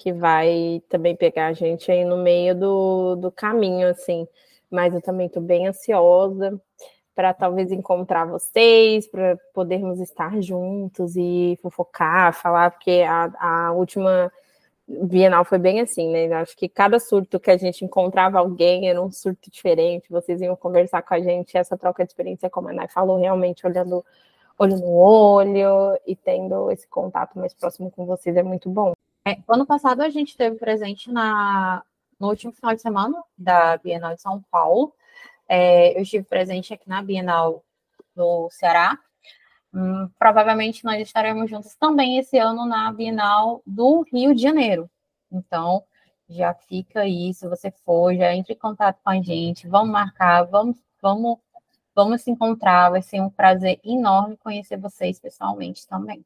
Que 0.01 0.15
vai 0.15 0.83
também 0.89 1.15
pegar 1.15 1.49
a 1.49 1.53
gente 1.53 1.93
aí 1.93 2.07
no 2.07 2.17
meio 2.17 2.55
do, 2.55 3.17
do 3.17 3.31
caminho, 3.31 3.87
assim. 3.87 4.27
Mas 4.71 4.95
eu 4.95 5.03
também 5.03 5.27
estou 5.27 5.43
bem 5.43 5.69
ansiosa 5.69 6.59
para 7.15 7.35
talvez 7.35 7.71
encontrar 7.71 8.25
vocês, 8.25 9.07
para 9.07 9.37
podermos 9.53 10.01
estar 10.01 10.41
juntos 10.41 11.17
e 11.17 11.59
fofocar, 11.61 12.33
falar, 12.33 12.71
porque 12.71 13.05
a, 13.07 13.69
a 13.69 13.73
última 13.73 14.33
Bienal 14.89 15.45
foi 15.45 15.59
bem 15.59 15.81
assim, 15.81 16.11
né? 16.11 16.33
Acho 16.33 16.57
que 16.57 16.69
cada 16.69 16.99
surto 16.99 17.39
que 17.39 17.51
a 17.51 17.59
gente 17.59 17.85
encontrava 17.85 18.39
alguém 18.39 18.89
era 18.89 19.01
um 19.03 19.13
surto 19.13 19.51
diferente, 19.51 20.09
vocês 20.11 20.41
iam 20.41 20.57
conversar 20.57 21.03
com 21.03 21.13
a 21.15 21.21
gente, 21.21 21.59
essa 21.59 21.77
troca 21.77 22.05
de 22.05 22.11
experiência, 22.11 22.49
como 22.49 22.69
a 22.71 22.73
Nay 22.73 22.89
falou, 22.89 23.19
realmente 23.19 23.67
olhando 23.67 24.05
olho 24.59 24.77
no 24.79 24.93
olho 24.93 25.99
e 26.07 26.17
tendo 26.17 26.71
esse 26.71 26.89
contato 26.89 27.39
mais 27.39 27.53
próximo 27.53 27.91
com 27.91 28.07
vocês 28.07 28.35
é 28.37 28.43
muito 28.43 28.71
bom. 28.71 28.95
É, 29.31 29.39
ano 29.47 29.65
passado 29.65 30.01
a 30.03 30.11
gente 30.11 30.37
teve 30.37 30.57
presente 30.57 31.09
na, 31.09 31.85
no 32.19 32.29
último 32.29 32.53
final 32.53 32.75
de 32.75 32.83
semana 32.83 33.23
da 33.39 33.77
Bienal 33.77 34.17
de 34.17 34.21
São 34.21 34.43
Paulo. 34.51 34.93
É, 35.49 35.97
eu 35.97 36.03
estive 36.03 36.25
presente 36.25 36.75
aqui 36.75 36.89
na 36.89 37.01
Bienal 37.01 37.65
do 38.17 38.51
Ceará. 38.51 38.99
Hum, 39.73 40.11
provavelmente 40.19 40.85
nós 40.85 41.01
estaremos 41.01 41.49
juntos 41.49 41.77
também 41.77 42.19
esse 42.19 42.39
ano 42.39 42.67
na 42.67 42.93
Bienal 42.93 43.63
do 43.65 44.03
Rio 44.13 44.35
de 44.35 44.43
Janeiro. 44.43 44.91
Então, 45.31 45.85
já 46.29 46.53
fica 46.53 47.03
aí, 47.03 47.33
se 47.33 47.47
você 47.47 47.71
for, 47.71 48.13
já 48.13 48.35
entre 48.35 48.55
em 48.55 48.59
contato 48.59 48.99
com 49.05 49.11
a 49.11 49.23
gente, 49.23 49.69
vamos 49.69 49.91
marcar, 49.91 50.43
vamos, 50.43 50.77
vamos, 51.01 51.39
vamos 51.95 52.23
se 52.23 52.33
encontrar, 52.33 52.91
vai 52.91 53.03
ser 53.03 53.21
um 53.21 53.31
prazer 53.31 53.79
enorme 53.85 54.37
conhecer 54.39 54.77
vocês 54.77 55.21
pessoalmente 55.21 55.87
também. 55.87 56.25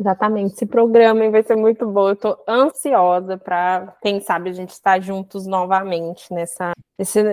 Exatamente, 0.00 0.54
esse 0.54 0.64
programa 0.64 1.30
vai 1.30 1.42
ser 1.42 1.56
muito 1.56 1.86
bom. 1.86 2.08
Eu 2.08 2.14
estou 2.14 2.42
ansiosa 2.48 3.36
para, 3.36 3.94
quem 4.00 4.18
sabe, 4.18 4.48
a 4.48 4.52
gente 4.54 4.70
estar 4.70 4.98
juntos 5.02 5.46
novamente 5.46 6.32
nessa, 6.32 6.72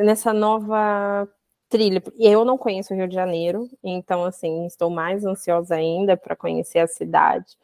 nessa 0.03 0.33
nova 0.33 1.25
trilha. 1.69 2.03
Eu 2.19 2.43
não 2.43 2.57
conheço 2.57 2.93
o 2.93 2.97
Rio 2.97 3.07
de 3.07 3.15
Janeiro, 3.15 3.69
então, 3.81 4.25
assim, 4.25 4.65
estou 4.65 4.89
mais 4.89 5.25
ansiosa 5.25 5.75
ainda 5.75 6.17
para 6.17 6.35
conhecer 6.35 6.79
a 6.79 6.87
cidade 6.87 7.57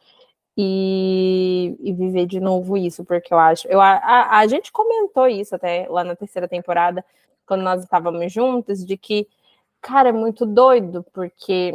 e, 0.56 1.76
e, 1.80 1.92
viver 1.92 2.24
de 2.26 2.40
novo 2.40 2.74
isso, 2.74 3.04
porque 3.04 3.34
eu 3.34 3.38
acho. 3.38 3.68
Eu, 3.68 3.80
a, 3.82 4.38
a 4.38 4.46
gente 4.46 4.72
comentou 4.72 5.28
isso 5.28 5.54
até 5.54 5.86
lá 5.90 6.02
na 6.02 6.16
terceira 6.16 6.48
temporada, 6.48 7.04
quando 7.46 7.62
nós 7.62 7.82
estávamos 7.82 8.32
juntas, 8.32 8.84
de 8.84 8.96
que, 8.96 9.28
cara, 9.82 10.08
é 10.10 10.12
muito 10.12 10.46
doido, 10.46 11.04
porque 11.12 11.74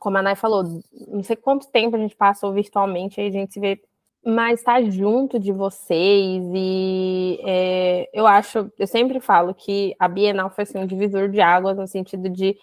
como 0.00 0.18
a 0.18 0.22
Nay 0.22 0.34
falou, 0.34 0.64
não 1.08 1.22
sei 1.22 1.36
quanto 1.36 1.68
tempo 1.70 1.94
a 1.94 1.98
gente 1.98 2.16
passou 2.16 2.52
virtualmente, 2.52 3.20
aí 3.20 3.28
a 3.28 3.30
gente 3.30 3.52
se 3.52 3.60
vê 3.60 3.80
mas 4.24 4.60
estar 4.60 4.82
tá 4.82 4.90
junto 4.90 5.38
de 5.38 5.50
vocês 5.52 6.44
e 6.54 7.40
é, 7.42 8.10
eu 8.12 8.26
acho, 8.26 8.70
eu 8.78 8.86
sempre 8.86 9.18
falo 9.20 9.54
que 9.54 9.94
a 9.98 10.06
Bienal 10.08 10.50
foi 10.50 10.64
assim, 10.64 10.78
um 10.78 10.86
divisor 10.86 11.28
de 11.30 11.40
águas 11.40 11.78
no 11.78 11.86
sentido 11.86 12.28
de 12.28 12.58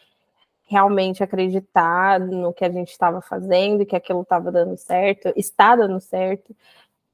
realmente 0.65 1.23
acreditar 1.23 2.19
no 2.19 2.53
que 2.53 2.65
a 2.65 2.69
gente 2.69 2.91
estava 2.91 3.21
fazendo, 3.21 3.85
que 3.85 3.95
aquilo 3.95 4.21
estava 4.21 4.51
dando 4.51 4.77
certo, 4.77 5.33
está 5.35 5.75
dando 5.75 5.99
certo, 5.99 6.55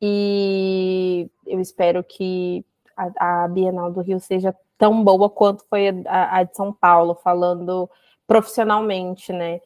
e 0.01 1.29
eu 1.47 1.61
espero 1.61 2.03
que 2.03 2.65
a, 2.97 3.43
a 3.43 3.47
Bienal 3.47 3.91
do 3.91 4.01
Rio 4.01 4.19
seja 4.19 4.53
tão 4.77 5.03
boa 5.03 5.29
quanto 5.29 5.63
foi 5.69 5.89
a, 6.05 6.39
a 6.39 6.43
de 6.43 6.55
São 6.55 6.73
Paulo, 6.73 7.15
falando 7.15 7.89
profissionalmente, 8.27 9.31
né? 9.31 9.61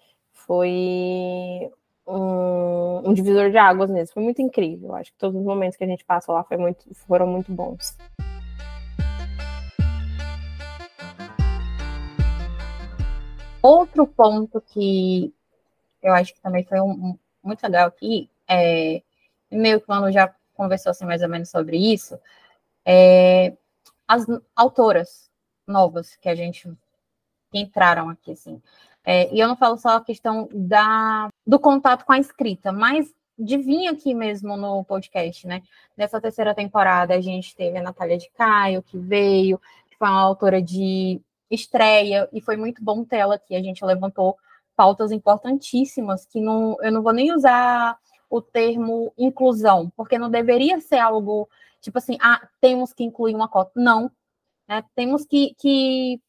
Foi 0.47 1.69
um, 2.07 3.09
um, 3.09 3.13
divisor 3.13 3.51
de 3.51 3.57
águas 3.57 3.89
mesmo. 3.89 4.13
Foi 4.13 4.23
muito 4.23 4.41
incrível. 4.41 4.95
Acho 4.95 5.11
que 5.11 5.17
todos 5.17 5.39
os 5.39 5.45
momentos 5.45 5.77
que 5.77 5.83
a 5.83 5.87
gente 5.87 6.05
passou 6.05 6.33
lá 6.33 6.45
muito, 6.57 6.95
foram 6.95 7.27
muito 7.27 7.51
bons. 7.51 7.97
Outro 13.61 14.07
ponto 14.07 14.61
que 14.61 15.33
eu 16.01 16.13
acho 16.13 16.33
que 16.33 16.39
também 16.39 16.63
foi 16.63 16.79
um, 16.79 16.91
um, 16.91 17.19
muito 17.43 17.61
legal 17.63 17.87
aqui, 17.87 18.29
é, 18.47 19.01
meio 19.51 19.81
que 19.81 19.87
o 19.87 19.93
Manu 19.93 20.09
já 20.11 20.33
conversou 20.53 20.91
assim, 20.91 21.05
mais 21.05 21.21
ou 21.21 21.27
menos 21.27 21.49
sobre 21.49 21.77
isso, 21.77 22.17
é, 22.85 23.57
as 24.07 24.25
autoras 24.55 25.29
novas 25.67 26.15
que 26.15 26.29
a 26.29 26.35
gente 26.35 26.71
que 27.51 27.59
entraram 27.59 28.09
aqui, 28.09 28.31
assim. 28.31 28.61
É, 29.09 29.33
e 29.33 29.39
eu 29.39 29.47
não 29.47 29.55
falo 29.55 29.77
só 29.77 29.95
a 29.95 30.03
questão 30.03 30.49
da, 30.53 31.29
do 31.45 31.57
contato 31.57 32.03
com 32.03 32.11
a 32.11 32.19
escrita, 32.19 32.73
mas 32.73 33.09
de 33.39 33.57
vir 33.57 33.87
aqui 33.87 34.13
mesmo 34.13 34.57
no 34.57 34.83
podcast, 34.83 35.47
né? 35.47 35.63
Nessa 35.95 36.19
terceira 36.19 36.53
temporada, 36.53 37.13
a 37.13 37.21
gente 37.21 37.55
teve 37.55 37.77
a 37.77 37.81
Natália 37.81 38.17
de 38.17 38.29
Caio, 38.31 38.83
que 38.83 38.97
veio, 38.97 39.61
que 39.89 39.97
foi 39.97 40.09
uma 40.09 40.19
autora 40.19 40.61
de 40.61 41.21
estreia, 41.49 42.27
e 42.33 42.41
foi 42.41 42.57
muito 42.57 42.83
bom 42.83 43.05
ter 43.05 43.19
ela 43.19 43.35
aqui. 43.35 43.55
A 43.55 43.63
gente 43.63 43.85
levantou 43.85 44.35
pautas 44.75 45.13
importantíssimas, 45.13 46.25
que 46.25 46.41
não, 46.41 46.75
eu 46.81 46.91
não 46.91 47.01
vou 47.01 47.13
nem 47.13 47.33
usar 47.33 47.97
o 48.29 48.41
termo 48.41 49.13
inclusão, 49.17 49.89
porque 49.95 50.19
não 50.19 50.29
deveria 50.29 50.81
ser 50.81 50.99
algo 50.99 51.47
tipo 51.79 51.97
assim, 51.97 52.17
ah, 52.19 52.45
temos 52.59 52.91
que 52.91 53.05
incluir 53.05 53.35
uma 53.35 53.47
cota. 53.47 53.71
Não. 53.73 54.11
Né? 54.67 54.83
Temos 54.93 55.23
que, 55.25 55.55
que 55.57 56.19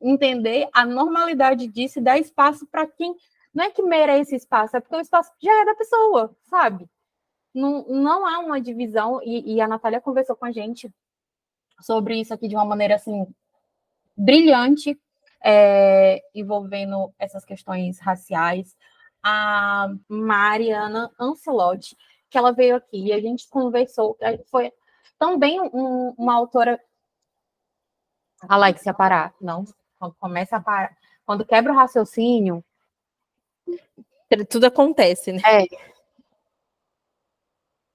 entender 0.00 0.68
a 0.72 0.84
normalidade 0.84 1.66
disso 1.66 1.98
e 1.98 2.02
dar 2.02 2.18
espaço 2.18 2.66
para 2.66 2.86
quem 2.86 3.14
não 3.52 3.64
é 3.64 3.70
que 3.70 3.82
merece 3.82 4.36
espaço, 4.36 4.76
é 4.76 4.80
porque 4.80 4.94
o 4.94 5.00
espaço 5.00 5.32
já 5.42 5.62
é 5.62 5.64
da 5.64 5.74
pessoa, 5.74 6.36
sabe? 6.44 6.88
Não, 7.52 7.84
não 7.88 8.26
há 8.26 8.38
uma 8.38 8.60
divisão, 8.60 9.20
e, 9.24 9.54
e 9.54 9.60
a 9.60 9.66
Natália 9.66 10.00
conversou 10.00 10.36
com 10.36 10.44
a 10.44 10.52
gente 10.52 10.88
sobre 11.80 12.20
isso 12.20 12.32
aqui 12.32 12.46
de 12.46 12.54
uma 12.54 12.64
maneira 12.64 12.94
assim 12.94 13.26
brilhante, 14.16 14.98
é, 15.42 16.22
envolvendo 16.34 17.12
essas 17.18 17.44
questões 17.44 17.98
raciais. 17.98 18.76
A 19.22 19.88
Mariana 20.08 21.10
Ancelotti, 21.18 21.96
que 22.30 22.38
ela 22.38 22.52
veio 22.52 22.76
aqui 22.76 23.06
e 23.06 23.12
a 23.12 23.20
gente 23.20 23.48
conversou, 23.48 24.16
foi 24.50 24.72
também 25.18 25.60
um, 25.60 26.14
uma 26.16 26.34
autora. 26.34 26.80
Alexia 28.48 28.94
parar, 28.94 29.34
não, 29.40 29.64
quando 29.98 30.14
começa 30.14 30.56
a 30.56 30.60
parar, 30.60 30.96
quando 31.26 31.44
quebra 31.44 31.72
o 31.72 31.76
raciocínio. 31.76 32.64
Tudo 34.48 34.66
acontece, 34.66 35.32
né? 35.32 35.40
É, 35.44 35.66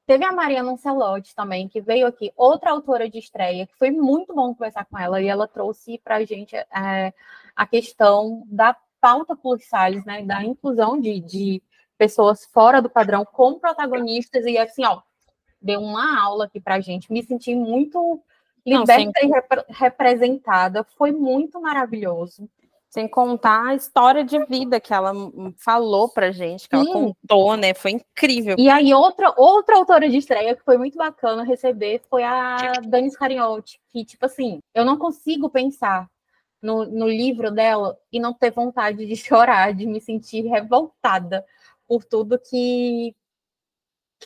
Teve 0.06 0.24
a 0.24 0.32
Mariana 0.32 0.72
Ancelotti 0.72 1.34
também, 1.34 1.68
que 1.68 1.82
veio 1.82 2.06
aqui, 2.06 2.32
outra 2.38 2.70
autora 2.70 3.10
de 3.10 3.18
estreia, 3.18 3.66
que 3.66 3.76
foi 3.76 3.90
muito 3.90 4.36
bom 4.36 4.54
conversar 4.54 4.86
com 4.86 5.00
ela, 5.00 5.20
e 5.20 5.28
ela 5.28 5.48
trouxe 5.48 5.98
para 5.98 6.18
a 6.18 6.24
gente 6.24 6.56
é, 6.56 7.12
a 7.56 7.66
questão 7.66 8.44
da 8.46 8.76
pauta 9.02 9.36
plus 9.36 9.64
size, 9.64 10.06
né, 10.06 10.22
da 10.24 10.44
inclusão 10.44 11.00
de, 11.00 11.20
de 11.20 11.64
pessoas 11.98 12.46
fora 12.46 12.84
do 12.84 12.90
padrão 12.90 13.26
como 13.26 13.60
protagonistas, 13.60 14.46
e 14.46 14.60
assim, 14.60 14.86
ó, 14.86 15.02
deu 15.60 15.82
uma 15.82 16.22
aula 16.22 16.46
aqui 16.46 16.60
para 16.60 16.76
a 16.76 16.82
gente, 16.82 17.12
me 17.12 17.24
senti 17.24 17.56
muito 17.56 18.22
liberta 18.66 19.24
e 19.24 19.28
rep 19.28 19.66
representada, 19.70 20.84
foi 20.98 21.12
muito 21.12 21.62
maravilhoso. 21.62 22.50
Sem 22.90 23.10
contar 23.10 23.68
a 23.68 23.76
história 23.76 24.24
de 24.24 24.44
vida 24.46 24.80
que 24.80 24.94
ela 24.94 25.12
falou 25.58 26.08
pra 26.08 26.32
gente, 26.32 26.70
que 26.70 26.78
Sim. 26.78 26.84
ela 26.84 26.94
contou, 26.94 27.58
né? 27.58 27.74
Foi 27.74 27.92
incrível. 27.92 28.56
E 28.58 28.70
aí, 28.70 28.94
outra, 28.94 29.34
outra 29.36 29.76
autora 29.76 30.10
de 30.10 30.18
estreia 30.18 30.56
que 30.56 30.64
foi 30.64 30.78
muito 30.78 30.98
bacana 30.98 31.44
receber 31.44 32.02
foi 32.10 32.24
a 32.24 32.72
Dani 32.88 33.12
Scariotti, 33.12 33.82
que, 33.90 34.06
tipo 34.06 34.26
assim, 34.26 34.60
eu 34.74 34.86
não 34.86 34.98
consigo 34.98 35.50
pensar 35.50 36.10
no, 36.62 36.86
no 36.86 37.08
livro 37.08 37.52
dela 37.52 37.98
e 38.12 38.20
não 38.20 38.34
ter 38.34 38.52
vontade 38.52 39.06
de 39.06 39.16
chorar, 39.18 39.74
de 39.74 39.86
me 39.86 40.00
sentir 40.00 40.42
revoltada 40.48 41.46
por 41.88 42.04
tudo 42.04 42.40
que 42.40 43.16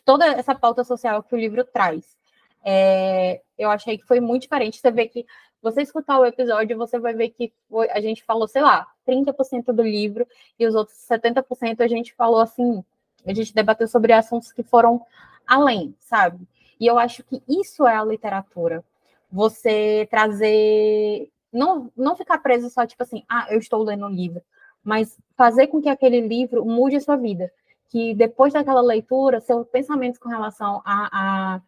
toda 0.06 0.26
essa 0.28 0.56
pauta 0.56 0.84
social 0.84 1.22
que 1.24 1.36
o 1.36 1.38
livro 1.38 1.64
traz. 1.66 2.18
É, 2.64 3.42
eu 3.58 3.70
achei 3.70 3.98
que 3.98 4.06
foi 4.06 4.20
muito 4.20 4.44
diferente. 4.44 4.80
Você 4.80 4.92
vê 4.92 5.08
que 5.08 5.26
você 5.62 5.82
escutar 5.82 6.20
o 6.20 6.26
episódio, 6.26 6.78
você 6.78 6.98
vai 7.00 7.14
ver 7.14 7.30
que 7.30 7.52
foi, 7.70 7.90
a 7.90 8.00
gente 8.00 8.24
falou, 8.24 8.48
sei 8.48 8.62
lá, 8.62 8.88
30% 9.08 9.74
do 9.74 9.84
livro 9.84 10.26
e 10.58 10.66
os 10.66 10.76
outros 10.76 10.98
70% 10.98 11.82
a 11.82 11.88
gente 11.88 12.14
falou 12.14 12.40
assim, 12.40 12.84
a 13.26 13.34
gente 13.34 13.54
debateu 13.54 13.88
sobre 13.88 14.14
assuntos 14.14 14.52
que 14.52 14.64
foram 14.64 15.06
além, 15.46 15.96
sabe? 16.00 16.48
E 16.80 16.88
eu 16.88 16.98
acho 16.98 17.24
que 17.24 17.44
isso 17.48 17.86
é 17.86 17.96
a 17.96 18.06
literatura. 18.06 18.84
Você 19.32 20.08
trazer. 20.10 21.30
Não, 21.52 21.92
não 21.98 22.16
ficar 22.16 22.38
preso 22.40 22.70
só, 22.70 22.86
tipo 22.86 23.04
assim, 23.04 23.24
ah, 23.28 23.48
eu 23.50 23.60
estou 23.60 23.84
lendo 23.84 24.06
um 24.06 24.10
livro, 24.10 24.42
mas 24.84 25.18
fazer 25.36 25.68
com 25.68 25.82
que 25.82 25.90
aquele 25.90 26.22
livro 26.22 26.64
mude 26.64 26.96
a 26.96 27.02
sua 27.02 27.16
vida. 27.18 27.52
Que 27.90 28.14
depois 28.14 28.54
daquela 28.54 28.82
leitura, 28.82 29.42
seus 29.42 29.68
pensamentos 29.68 30.20
com 30.20 30.30
relação 30.30 30.82
a, 30.86 31.56
a 31.56 31.62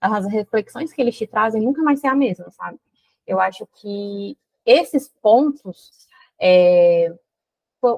as 0.00 0.26
reflexões 0.26 0.92
que 0.92 1.00
eles 1.00 1.16
te 1.16 1.26
trazem 1.26 1.62
nunca 1.62 1.82
mais 1.82 2.00
ser 2.00 2.08
a 2.08 2.14
mesma, 2.14 2.50
sabe? 2.50 2.78
Eu 3.26 3.40
acho 3.40 3.66
que 3.74 4.36
esses 4.64 5.08
pontos 5.22 6.08
é, 6.40 7.12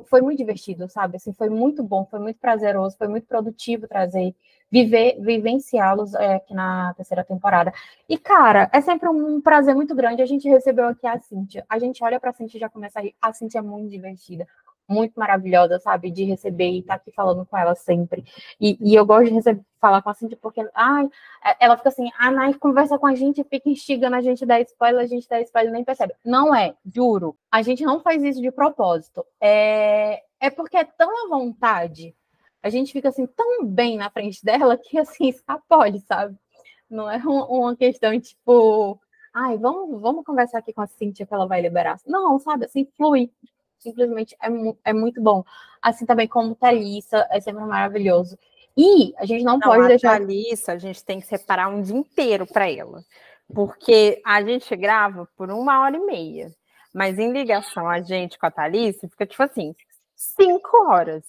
foi, 0.09 0.21
muito 0.21 0.39
divertido, 0.39 0.89
sabe? 0.89 1.17
Assim, 1.17 1.33
foi 1.33 1.49
muito 1.49 1.83
bom, 1.83 2.07
foi 2.07 2.19
muito 2.19 2.39
prazeroso, 2.39 2.97
foi 2.97 3.09
muito 3.09 3.27
produtivo 3.27 3.89
trazer, 3.89 4.35
viver, 4.71 5.19
vivenciá-los 5.21 6.15
é, 6.15 6.35
aqui 6.35 6.55
na 6.55 6.95
terceira 6.95 7.25
temporada. 7.25 7.73
E, 8.09 8.19
cara, 8.19 8.71
é 8.73 8.81
sempre 8.81 9.09
um 9.09 9.41
prazer 9.41 9.75
muito 9.75 9.95
grande. 9.95 10.23
A 10.23 10.27
gente 10.27 10.49
recebeu 10.49 10.87
aqui 10.87 11.07
a 11.07 11.19
Cintia. 11.19 11.65
A 11.69 11.79
gente 11.79 12.03
olha 12.05 12.21
para 12.21 12.31
a 12.31 12.33
Cintia 12.33 12.59
e 12.59 12.61
já 12.61 12.69
começa 12.69 12.99
a 12.99 13.03
rir. 13.03 13.15
A 13.21 13.33
Cintia 13.33 13.61
é 13.61 13.63
muito 13.63 13.91
divertida 13.91 14.47
muito 14.91 15.15
maravilhosa, 15.15 15.79
sabe? 15.79 16.11
De 16.11 16.25
receber 16.25 16.69
e 16.69 16.81
estar 16.81 16.95
tá 16.95 17.01
aqui 17.01 17.13
falando 17.13 17.47
com 17.47 17.57
ela 17.57 17.75
sempre. 17.75 18.25
E, 18.61 18.77
e 18.81 18.95
eu 18.95 19.07
gosto 19.07 19.29
de 19.29 19.35
receber, 19.35 19.63
falar 19.81 20.03
com 20.03 20.11
a 20.11 20.15
Cintia 20.15 20.39
porque, 20.41 20.69
ai, 20.75 21.09
é, 21.45 21.57
ela 21.65 21.77
fica 21.77 21.89
assim, 21.89 22.11
a 22.19 22.31
Nai 22.31 22.53
conversa 22.55 22.99
com 22.99 23.07
a 23.07 23.15
gente, 23.15 23.45
fica 23.45 23.69
instigando 23.69 24.17
a 24.17 24.21
gente 24.21 24.45
dar 24.45 24.61
spoiler, 24.61 25.03
a 25.03 25.07
gente 25.07 25.29
dá 25.29 25.41
spoiler 25.41 25.73
nem 25.73 25.85
percebe. 25.85 26.15
Não 26.25 26.55
é, 26.55 26.75
juro. 26.85 27.37
A 27.51 27.63
gente 27.63 27.85
não 27.85 28.01
faz 28.01 28.23
isso 28.23 28.43
de 28.43 28.51
propósito. 28.51 29.25
É, 29.41 30.23
é 30.41 30.51
porque 30.51 30.77
é 30.77 30.85
tão 30.85 31.27
à 31.27 31.29
vontade, 31.29 32.15
a 32.63 32.69
gente 32.69 32.93
fica 32.93 33.09
assim, 33.09 33.27
tão 33.27 33.65
bem 33.65 33.97
na 33.97 34.11
frente 34.11 34.45
dela 34.45 34.77
que, 34.77 34.99
assim, 34.99 35.29
escapole, 35.29 36.01
sabe? 36.01 36.37
Não 36.89 37.11
é 37.11 37.19
uma 37.19 37.77
questão, 37.77 38.19
tipo, 38.21 39.01
ai, 39.33 39.57
vamos, 39.57 40.01
vamos 40.01 40.25
conversar 40.25 40.59
aqui 40.59 40.73
com 40.73 40.83
a 40.83 40.87
Cintia 40.87 41.25
que 41.25 41.33
ela 41.33 41.47
vai 41.47 41.61
liberar. 41.61 41.99
Não, 42.07 42.39
sabe, 42.39 42.67
assim, 42.67 42.87
flui 42.97 43.31
simplesmente 43.81 44.37
é, 44.41 44.49
é 44.85 44.93
muito 44.93 45.21
bom. 45.23 45.45
Assim 45.83 46.07
também 46.07 46.29
como 46.29 46.55
Thalissa, 46.55 47.27
é 47.31 47.41
sempre 47.41 47.65
maravilhoso. 47.65 48.39
E 48.77 49.13
a 49.17 49.27
gente 49.27 49.45
não, 49.45 49.55
não 49.55 49.61
pode 49.61 49.85
a 49.85 49.89
deixar. 49.89 50.19
Thalissa, 50.19 50.73
a 50.73 50.79
gente 50.79 51.05
tem 51.05 51.21
que 51.21 51.27
separar 51.27 51.69
um 51.69 51.83
dia 51.83 51.97
inteiro 51.97 52.47
para 52.47 52.71
ela. 52.71 53.03
Porque 53.53 54.23
a 54.25 54.43
gente 54.43 54.75
grava 54.77 55.29
por 55.37 55.51
uma 55.51 55.81
hora 55.81 55.97
e 55.97 56.01
meia. 56.01 56.55
Mas 56.95 57.19
em 57.19 57.33
ligação 57.33 57.89
a 57.89 58.01
gente 58.01 58.39
com 58.39 58.47
a 58.47 58.51
Thalissa, 58.51 59.09
fica 59.09 59.27
tipo 59.27 59.43
assim, 59.43 59.75
cinco 60.15 60.89
horas. 60.89 61.25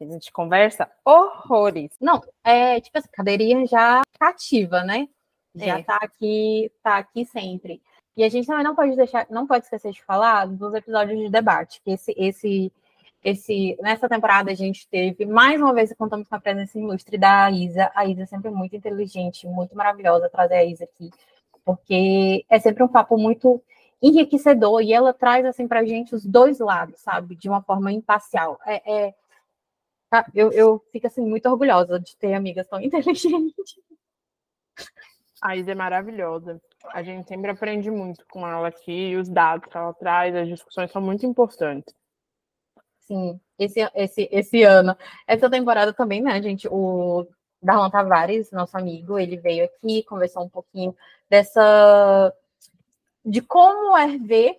A 0.00 0.04
gente 0.04 0.32
conversa 0.32 0.90
horrores. 1.04 1.90
Não, 2.00 2.20
é 2.42 2.80
tipo 2.80 2.98
assim, 2.98 3.08
cadeirinha 3.12 3.66
já 3.66 4.02
cativa, 4.18 4.82
né? 4.82 5.08
Já 5.54 5.78
é. 5.78 5.82
tá 5.82 5.98
aqui, 6.00 6.72
tá 6.82 6.96
aqui 6.98 7.24
sempre. 7.26 7.80
E 8.16 8.24
a 8.24 8.28
gente 8.28 8.46
também 8.46 8.64
não 8.64 8.74
pode 8.74 8.94
deixar, 8.94 9.26
não 9.30 9.46
pode 9.46 9.64
esquecer 9.64 9.92
de 9.92 10.02
falar 10.02 10.46
dos 10.46 10.74
episódios 10.74 11.18
de 11.18 11.30
debate, 11.30 11.80
que 11.82 11.92
esse, 11.92 12.14
esse, 12.16 12.72
esse, 13.24 13.76
nessa 13.80 14.08
temporada 14.08 14.50
a 14.50 14.54
gente 14.54 14.86
teve, 14.88 15.24
mais 15.24 15.60
uma 15.60 15.72
vez, 15.72 15.92
contamos 15.94 16.28
com 16.28 16.34
a 16.34 16.40
presença 16.40 16.78
ilustre 16.78 17.16
da 17.16 17.50
Isa. 17.50 17.90
A 17.94 18.06
Isa 18.06 18.22
é 18.22 18.26
sempre 18.26 18.50
muito 18.50 18.76
inteligente, 18.76 19.46
muito 19.46 19.76
maravilhosa 19.76 20.28
trazer 20.28 20.56
a 20.56 20.64
Isa 20.64 20.84
aqui, 20.84 21.10
porque 21.64 22.44
é 22.50 22.58
sempre 22.58 22.82
um 22.82 22.88
papo 22.88 23.16
muito 23.16 23.62
enriquecedor 24.02 24.82
e 24.82 24.92
ela 24.92 25.14
traz 25.14 25.46
assim 25.46 25.68
para 25.68 25.84
gente 25.84 26.14
os 26.14 26.26
dois 26.26 26.58
lados, 26.58 27.00
sabe, 27.00 27.36
de 27.36 27.48
uma 27.48 27.62
forma 27.62 27.92
imparcial. 27.92 28.58
É, 28.66 29.06
é 29.06 29.14
tá, 30.10 30.26
eu, 30.34 30.52
eu 30.52 30.84
fico 30.92 31.06
assim 31.06 31.22
muito 31.22 31.48
orgulhosa 31.48 31.98
de 32.00 32.16
ter 32.16 32.34
amigas 32.34 32.66
tão 32.68 32.80
inteligentes. 32.82 33.78
A 35.40 35.56
Isa 35.56 35.72
é 35.72 35.74
maravilhosa. 35.74 36.60
A 36.90 37.02
gente 37.02 37.28
sempre 37.28 37.50
aprende 37.50 37.90
muito 37.90 38.24
com 38.30 38.46
ela 38.46 38.68
aqui, 38.68 39.16
os 39.16 39.28
dados 39.28 39.68
que 39.68 39.76
ela 39.76 39.92
traz, 39.94 40.34
as 40.34 40.48
discussões 40.48 40.90
são 40.90 41.00
muito 41.00 41.24
importantes. 41.24 41.94
Sim, 43.00 43.40
esse, 43.58 43.80
esse, 43.94 44.28
esse 44.30 44.62
ano, 44.62 44.96
essa 45.26 45.50
temporada 45.50 45.92
também, 45.92 46.20
né, 46.22 46.40
gente? 46.40 46.68
O 46.68 47.26
Darlan 47.60 47.90
Tavares, 47.90 48.50
nosso 48.50 48.76
amigo, 48.76 49.18
ele 49.18 49.36
veio 49.36 49.64
aqui, 49.64 50.02
conversou 50.04 50.44
um 50.44 50.48
pouquinho 50.48 50.96
dessa. 51.28 52.32
de 53.24 53.40
como 53.40 53.96
é 53.96 54.18
ver 54.18 54.58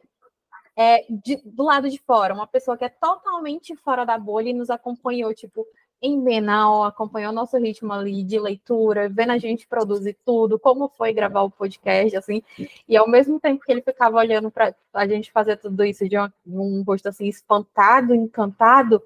é, 0.76 1.06
de, 1.10 1.38
do 1.46 1.64
lado 1.64 1.90
de 1.90 2.00
fora, 2.00 2.34
uma 2.34 2.48
pessoa 2.48 2.78
que 2.78 2.86
é 2.86 2.90
totalmente 2.90 3.76
fora 3.76 4.06
da 4.06 4.18
bolha 4.18 4.50
e 4.50 4.54
nos 4.54 4.70
acompanhou, 4.70 5.34
tipo, 5.34 5.66
em 6.04 6.22
Bienal, 6.22 6.84
acompanhou 6.84 7.32
nosso 7.32 7.58
ritmo 7.58 7.94
ali 7.94 8.24
de 8.24 8.38
leitura, 8.38 9.08
vendo 9.08 9.32
a 9.32 9.38
gente 9.38 9.66
produzir 9.66 10.18
tudo, 10.26 10.60
como 10.60 10.90
foi 10.90 11.14
gravar 11.14 11.44
o 11.44 11.50
podcast, 11.50 12.18
assim, 12.18 12.44
e 12.90 12.98
ao 12.98 13.08
mesmo 13.08 13.40
tempo 13.40 13.64
que 13.64 13.72
ele 13.72 13.82
ficava 13.82 14.18
olhando 14.18 14.52
para 14.52 14.76
a 14.94 15.08
gente 15.08 15.32
fazer 15.32 15.56
tudo 15.56 15.86
isso 15.86 16.08
de 16.10 16.18
um 16.46 16.84
rosto 16.86 17.08
assim 17.08 17.28
espantado, 17.28 18.14
encantado, 18.14 19.02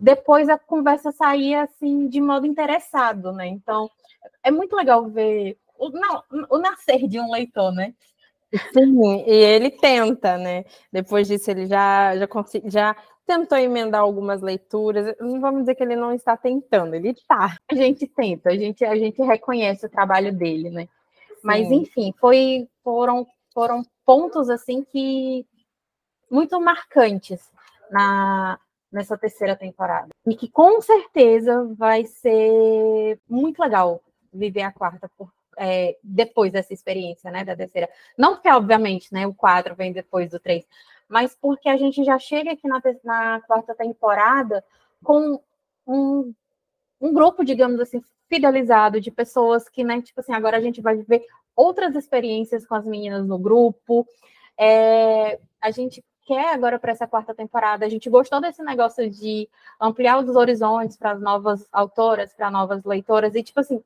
depois 0.00 0.48
a 0.48 0.58
conversa 0.58 1.12
saía 1.12 1.62
assim 1.62 2.08
de 2.08 2.20
modo 2.20 2.46
interessado, 2.46 3.32
né? 3.32 3.46
Então 3.46 3.88
é 4.42 4.50
muito 4.50 4.74
legal 4.74 5.08
ver 5.08 5.56
o, 5.78 5.88
não, 5.90 6.24
o 6.50 6.58
nascer 6.58 7.06
de 7.06 7.20
um 7.20 7.30
leitor, 7.30 7.72
né? 7.72 7.94
Sim, 8.72 9.24
e 9.26 9.30
ele 9.30 9.70
tenta, 9.70 10.36
né? 10.38 10.64
Depois 10.90 11.28
disso, 11.28 11.50
ele 11.50 11.66
já, 11.66 12.16
já, 12.16 12.28
já 12.64 12.96
tentou 13.28 13.58
emendar 13.58 14.00
algumas 14.00 14.40
leituras. 14.40 15.14
Não 15.20 15.38
vamos 15.38 15.60
dizer 15.60 15.74
que 15.74 15.82
ele 15.82 15.94
não 15.94 16.14
está 16.14 16.34
tentando, 16.34 16.94
ele 16.94 17.10
está. 17.10 17.58
A 17.70 17.74
gente 17.74 18.06
tenta, 18.06 18.48
a 18.48 18.56
gente, 18.56 18.82
a 18.84 18.96
gente 18.96 19.22
reconhece 19.22 19.84
o 19.84 19.90
trabalho 19.90 20.32
dele, 20.32 20.70
né? 20.70 20.88
Mas, 21.44 21.68
Sim. 21.68 21.82
enfim, 21.82 22.14
foi, 22.18 22.66
foram, 22.82 23.26
foram 23.52 23.82
pontos 24.04 24.48
assim 24.48 24.82
que 24.82 25.46
muito 26.30 26.58
marcantes 26.58 27.52
na, 27.90 28.58
nessa 28.90 29.16
terceira 29.18 29.54
temporada. 29.54 30.08
E 30.26 30.34
que 30.34 30.48
com 30.48 30.80
certeza 30.80 31.70
vai 31.76 32.06
ser 32.06 33.20
muito 33.28 33.60
legal 33.60 34.02
viver 34.32 34.62
a 34.62 34.72
quarta 34.72 35.08
por, 35.16 35.30
é, 35.58 35.98
depois 36.02 36.50
dessa 36.50 36.72
experiência, 36.72 37.30
né, 37.30 37.44
da 37.44 37.54
terceira. 37.54 37.90
Não 38.16 38.34
porque, 38.34 38.50
obviamente, 38.50 39.12
né, 39.12 39.26
o 39.26 39.34
quatro 39.34 39.74
vem 39.74 39.92
depois 39.92 40.30
do 40.30 40.40
três, 40.40 40.66
mas 41.08 41.36
porque 41.40 41.68
a 41.68 41.76
gente 41.76 42.04
já 42.04 42.18
chega 42.18 42.52
aqui 42.52 42.68
na, 42.68 42.80
na 43.02 43.40
quarta 43.42 43.74
temporada 43.74 44.64
com 45.02 45.40
um, 45.86 46.34
um 47.00 47.12
grupo, 47.12 47.44
digamos 47.44 47.80
assim, 47.80 48.02
fidelizado 48.28 49.00
de 49.00 49.10
pessoas 49.10 49.68
que, 49.68 49.82
né, 49.82 50.02
tipo 50.02 50.20
assim, 50.20 50.32
agora 50.32 50.58
a 50.58 50.60
gente 50.60 50.80
vai 50.80 50.96
viver 50.96 51.24
outras 51.56 51.96
experiências 51.96 52.66
com 52.66 52.74
as 52.74 52.84
meninas 52.84 53.26
no 53.26 53.38
grupo. 53.38 54.06
É, 54.56 55.40
a 55.60 55.70
gente 55.70 56.04
quer 56.26 56.52
agora 56.52 56.78
para 56.78 56.92
essa 56.92 57.06
quarta 57.06 57.34
temporada, 57.34 57.86
a 57.86 57.88
gente 57.88 58.10
gostou 58.10 58.40
desse 58.40 58.62
negócio 58.62 59.08
de 59.08 59.48
ampliar 59.80 60.22
os 60.22 60.36
horizontes 60.36 60.96
para 60.96 61.12
as 61.12 61.20
novas 61.20 61.66
autoras, 61.72 62.34
para 62.34 62.50
novas 62.50 62.84
leitoras, 62.84 63.34
e, 63.34 63.42
tipo 63.42 63.60
assim, 63.60 63.82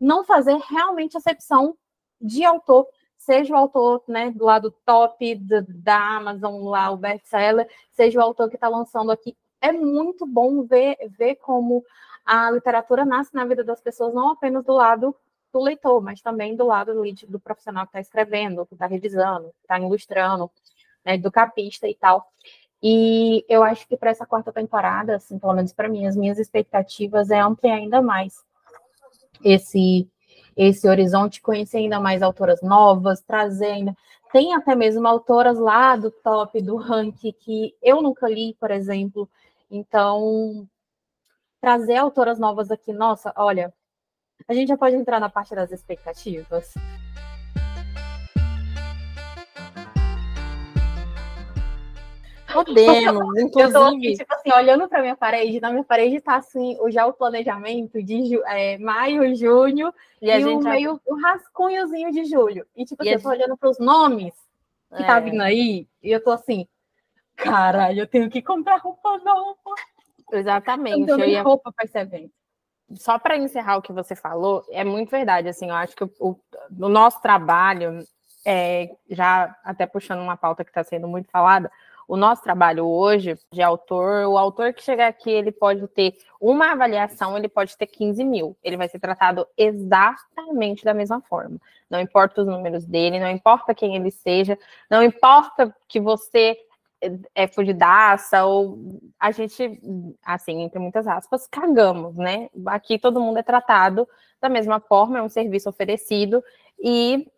não 0.00 0.24
fazer 0.24 0.56
realmente 0.70 1.18
acepção 1.18 1.76
de 2.18 2.44
autor, 2.44 2.86
seja 3.24 3.54
o 3.54 3.56
autor 3.56 4.02
né, 4.08 4.30
do 4.30 4.44
lado 4.44 4.70
top 4.84 5.34
da 5.36 6.16
Amazon, 6.16 6.62
lá 6.64 6.90
o 6.90 6.96
best-seller, 6.96 7.68
seja 7.90 8.18
o 8.18 8.22
autor 8.22 8.48
que 8.48 8.56
está 8.56 8.68
lançando 8.68 9.12
aqui. 9.12 9.36
É 9.60 9.70
muito 9.70 10.26
bom 10.26 10.64
ver, 10.64 10.96
ver 11.16 11.36
como 11.36 11.84
a 12.24 12.50
literatura 12.50 13.04
nasce 13.04 13.32
na 13.34 13.44
vida 13.44 13.62
das 13.62 13.80
pessoas, 13.80 14.12
não 14.12 14.30
apenas 14.30 14.64
do 14.64 14.72
lado 14.72 15.14
do 15.52 15.60
leitor, 15.60 16.02
mas 16.02 16.20
também 16.20 16.56
do 16.56 16.66
lado 16.66 16.94
do, 16.94 17.02
do 17.28 17.38
profissional 17.38 17.84
que 17.84 17.90
está 17.90 18.00
escrevendo, 18.00 18.66
que 18.66 18.74
está 18.74 18.86
revisando, 18.86 19.50
que 19.50 19.62
está 19.62 19.78
ilustrando, 19.78 20.50
né, 21.04 21.16
do 21.16 21.30
capista 21.30 21.86
e 21.86 21.94
tal. 21.94 22.26
E 22.82 23.44
eu 23.48 23.62
acho 23.62 23.86
que 23.86 23.96
para 23.96 24.10
essa 24.10 24.26
quarta 24.26 24.52
temporada, 24.52 25.16
assim, 25.16 25.38
pelo 25.38 25.54
menos 25.54 25.72
para 25.72 25.88
mim, 25.88 26.06
as 26.06 26.16
minhas 26.16 26.38
expectativas 26.38 27.30
é 27.30 27.38
ampliar 27.38 27.76
ainda 27.76 28.02
mais 28.02 28.44
esse 29.44 30.08
esse 30.56 30.88
horizonte, 30.88 31.40
conhecer 31.40 31.78
ainda 31.78 32.00
mais 32.00 32.22
autoras 32.22 32.60
novas, 32.62 33.20
trazer 33.20 33.66
ainda. 33.66 33.96
Tem 34.32 34.54
até 34.54 34.74
mesmo 34.74 35.06
autoras 35.06 35.58
lá 35.58 35.96
do 35.96 36.10
top 36.10 36.60
do 36.62 36.76
ranking 36.76 37.32
que 37.32 37.74
eu 37.82 38.00
nunca 38.00 38.28
li, 38.28 38.56
por 38.58 38.70
exemplo. 38.70 39.28
Então, 39.70 40.66
trazer 41.60 41.96
autoras 41.96 42.38
novas 42.38 42.70
aqui, 42.70 42.92
nossa, 42.92 43.32
olha, 43.36 43.72
a 44.48 44.54
gente 44.54 44.68
já 44.68 44.76
pode 44.76 44.96
entrar 44.96 45.20
na 45.20 45.28
parte 45.28 45.54
das 45.54 45.70
expectativas. 45.70 46.74
Podemos, 52.52 53.38
inclusive. 53.40 53.62
Eu 53.62 53.72
tô 53.72 53.96
aqui, 53.96 54.16
tipo 54.16 54.34
assim, 54.34 54.52
olhando 54.52 54.88
para 54.88 55.00
minha 55.00 55.16
parede, 55.16 55.60
na 55.60 55.70
minha 55.70 55.84
parede 55.84 56.20
tá 56.20 56.36
assim, 56.36 56.76
já 56.90 57.06
o 57.06 57.12
planejamento 57.12 58.02
de 58.02 58.40
é, 58.46 58.78
maio, 58.78 59.34
junho, 59.34 59.92
e, 60.20 60.30
e 60.30 60.44
o 60.44 60.60
meio, 60.60 61.00
o 61.06 61.14
rascunhozinho 61.20 62.10
de 62.12 62.24
julho. 62.24 62.66
E 62.76 62.84
tipo 62.84 63.02
e 63.04 63.08
assim, 63.08 63.16
eu 63.16 63.22
tô 63.22 63.30
gente... 63.30 63.42
olhando 63.42 63.56
para 63.56 63.70
os 63.70 63.78
nomes 63.78 64.34
que 64.96 64.98
tá 64.98 65.02
é. 65.02 65.06
tá 65.06 65.20
vindo 65.20 65.40
aí, 65.40 65.88
e 66.02 66.10
eu 66.10 66.22
tô 66.22 66.30
assim, 66.30 66.66
caralho, 67.34 68.00
eu 68.00 68.06
tenho 68.06 68.28
que 68.30 68.42
comprar 68.42 68.76
roupa 68.76 69.18
nova. 69.18 69.56
Exatamente. 70.30 71.10
Eu, 71.10 71.18
ia... 71.20 71.42
roupa 71.42 71.72
para 71.72 71.84
esse 71.84 71.98
evento. 71.98 72.32
Só 72.94 73.18
para 73.18 73.36
encerrar 73.36 73.78
o 73.78 73.82
que 73.82 73.92
você 73.92 74.14
falou, 74.14 74.64
é 74.70 74.84
muito 74.84 75.10
verdade. 75.10 75.48
Assim, 75.48 75.68
eu 75.68 75.74
acho 75.74 75.96
que 75.96 76.04
o, 76.04 76.10
o 76.20 76.88
nosso 76.88 77.20
trabalho, 77.22 78.06
é, 78.44 78.90
já 79.10 79.56
até 79.64 79.86
puxando 79.86 80.20
uma 80.20 80.36
pauta 80.36 80.62
que 80.62 80.70
está 80.70 80.84
sendo 80.84 81.08
muito 81.08 81.30
falada, 81.30 81.70
o 82.08 82.16
nosso 82.16 82.42
trabalho 82.42 82.86
hoje 82.86 83.38
de 83.52 83.62
autor, 83.62 84.26
o 84.26 84.36
autor 84.36 84.72
que 84.72 84.82
chegar 84.82 85.08
aqui, 85.08 85.30
ele 85.30 85.52
pode 85.52 85.86
ter 85.88 86.16
uma 86.40 86.72
avaliação, 86.72 87.36
ele 87.36 87.48
pode 87.48 87.76
ter 87.76 87.86
15 87.86 88.24
mil. 88.24 88.56
Ele 88.62 88.76
vai 88.76 88.88
ser 88.88 88.98
tratado 88.98 89.46
exatamente 89.56 90.84
da 90.84 90.92
mesma 90.92 91.20
forma. 91.22 91.58
Não 91.88 92.00
importa 92.00 92.42
os 92.42 92.46
números 92.46 92.84
dele, 92.84 93.20
não 93.20 93.30
importa 93.30 93.74
quem 93.74 93.96
ele 93.96 94.10
seja, 94.10 94.58
não 94.90 95.02
importa 95.02 95.74
que 95.88 96.00
você 96.00 96.56
é 97.34 97.48
fudidaça, 97.48 98.44
ou 98.44 98.78
a 99.18 99.32
gente, 99.32 99.80
assim, 100.24 100.62
entre 100.62 100.78
muitas 100.78 101.06
aspas, 101.06 101.48
cagamos, 101.48 102.14
né? 102.16 102.48
Aqui 102.66 102.98
todo 102.98 103.20
mundo 103.20 103.38
é 103.38 103.42
tratado 103.42 104.08
da 104.40 104.48
mesma 104.48 104.78
forma, 104.80 105.18
é 105.18 105.22
um 105.22 105.28
serviço 105.28 105.68
oferecido, 105.68 106.42
e 106.78 107.28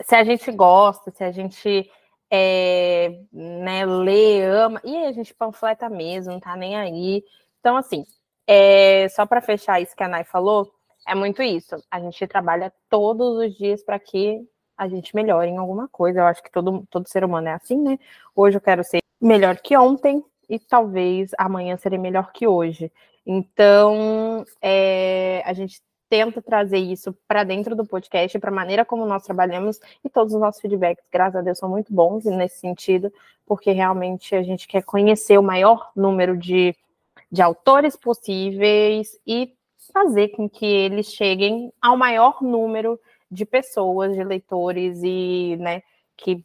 se 0.00 0.14
a 0.14 0.24
gente 0.24 0.50
gosta, 0.52 1.10
se 1.10 1.24
a 1.24 1.32
gente 1.32 1.90
é, 2.30 3.20
né, 3.32 3.86
lê, 3.86 4.42
ama, 4.44 4.80
e 4.84 4.96
a 5.06 5.12
gente 5.12 5.34
panfleta 5.34 5.88
mesmo, 5.88 6.32
não 6.32 6.40
tá 6.40 6.56
nem 6.56 6.76
aí. 6.76 7.24
Então, 7.60 7.76
assim, 7.76 8.04
é, 8.46 9.08
só 9.08 9.26
para 9.26 9.40
fechar 9.40 9.80
isso 9.80 9.96
que 9.96 10.02
a 10.02 10.08
Nai 10.08 10.24
falou, 10.24 10.72
é 11.06 11.14
muito 11.14 11.42
isso. 11.42 11.76
A 11.90 12.00
gente 12.00 12.26
trabalha 12.26 12.72
todos 12.90 13.38
os 13.38 13.56
dias 13.56 13.82
para 13.82 13.98
que 13.98 14.40
a 14.76 14.88
gente 14.88 15.14
melhore 15.14 15.48
em 15.48 15.56
alguma 15.56 15.88
coisa. 15.88 16.20
Eu 16.20 16.26
acho 16.26 16.42
que 16.42 16.50
todo, 16.50 16.86
todo 16.90 17.08
ser 17.08 17.24
humano 17.24 17.48
é 17.48 17.52
assim, 17.54 17.80
né? 17.80 17.98
Hoje 18.34 18.56
eu 18.56 18.60
quero 18.60 18.84
ser 18.84 19.00
melhor 19.20 19.56
que 19.58 19.76
ontem 19.76 20.22
e 20.48 20.58
talvez 20.58 21.30
amanhã 21.38 21.76
serei 21.76 21.98
melhor 21.98 22.32
que 22.32 22.46
hoje. 22.46 22.92
Então, 23.24 24.44
é, 24.60 25.42
a 25.44 25.52
gente 25.52 25.80
tenta 26.08 26.40
trazer 26.40 26.78
isso 26.78 27.16
para 27.26 27.44
dentro 27.44 27.74
do 27.74 27.86
podcast, 27.86 28.38
para 28.38 28.50
a 28.50 28.54
maneira 28.54 28.84
como 28.84 29.06
nós 29.06 29.24
trabalhamos, 29.24 29.80
e 30.04 30.08
todos 30.08 30.34
os 30.34 30.40
nossos 30.40 30.60
feedbacks, 30.60 31.04
graças 31.12 31.36
a 31.36 31.42
Deus, 31.42 31.58
são 31.58 31.68
muito 31.68 31.92
bons 31.92 32.24
nesse 32.24 32.58
sentido, 32.60 33.12
porque 33.46 33.70
realmente 33.70 34.34
a 34.34 34.42
gente 34.42 34.66
quer 34.66 34.82
conhecer 34.82 35.38
o 35.38 35.42
maior 35.42 35.90
número 35.94 36.36
de, 36.36 36.74
de 37.30 37.42
autores 37.42 37.96
possíveis 37.96 39.18
e 39.26 39.52
fazer 39.92 40.28
com 40.28 40.48
que 40.48 40.66
eles 40.66 41.12
cheguem 41.12 41.72
ao 41.80 41.96
maior 41.96 42.42
número 42.42 43.00
de 43.30 43.44
pessoas, 43.44 44.14
de 44.14 44.22
leitores 44.22 45.00
e, 45.02 45.56
né, 45.58 45.82
que 46.16 46.44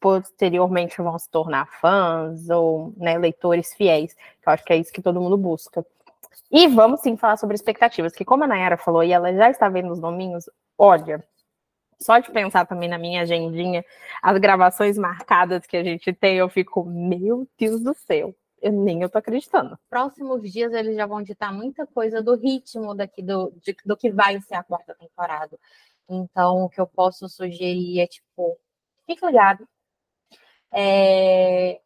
posteriormente 0.00 0.96
vão 0.98 1.18
se 1.18 1.28
tornar 1.28 1.66
fãs 1.80 2.48
ou 2.50 2.92
né, 2.96 3.18
leitores 3.18 3.74
fiéis, 3.74 4.16
eu 4.46 4.52
acho 4.52 4.64
que 4.64 4.72
é 4.72 4.76
isso 4.76 4.92
que 4.92 5.02
todo 5.02 5.20
mundo 5.20 5.36
busca. 5.36 5.84
E 6.50 6.68
vamos 6.68 7.00
sim 7.00 7.16
falar 7.16 7.36
sobre 7.36 7.54
expectativas, 7.54 8.14
que 8.14 8.24
como 8.24 8.44
a 8.44 8.46
Nayara 8.46 8.76
falou, 8.76 9.02
e 9.02 9.12
ela 9.12 9.32
já 9.32 9.50
está 9.50 9.68
vendo 9.68 9.92
os 9.92 10.00
nominhos, 10.00 10.48
olha, 10.76 11.24
só 12.00 12.18
de 12.18 12.30
pensar 12.30 12.66
também 12.66 12.88
na 12.88 12.98
minha 12.98 13.22
agendinha, 13.22 13.84
as 14.22 14.38
gravações 14.38 14.98
marcadas 14.98 15.66
que 15.66 15.76
a 15.76 15.84
gente 15.84 16.12
tem, 16.12 16.36
eu 16.36 16.48
fico, 16.48 16.84
meu 16.84 17.48
Deus 17.58 17.80
do 17.80 17.94
céu, 17.94 18.34
eu 18.60 18.72
nem 18.72 19.02
eu 19.02 19.08
tô 19.08 19.18
acreditando. 19.18 19.78
Próximos 19.88 20.42
dias 20.50 20.72
eles 20.72 20.96
já 20.96 21.06
vão 21.06 21.22
ditar 21.22 21.52
muita 21.52 21.86
coisa 21.86 22.22
do 22.22 22.34
ritmo 22.34 22.94
daqui 22.94 23.22
do, 23.22 23.52
de, 23.62 23.76
do 23.84 23.96
que 23.96 24.10
vai 24.10 24.40
ser 24.40 24.54
a 24.54 24.62
quarta 24.62 24.94
temporada. 24.94 25.58
Então, 26.08 26.64
o 26.64 26.68
que 26.68 26.80
eu 26.80 26.86
posso 26.86 27.28
sugerir 27.28 28.00
é, 28.00 28.06
tipo, 28.06 28.58
fique 29.06 29.24
ligado. 29.24 29.66
É, 30.72 31.80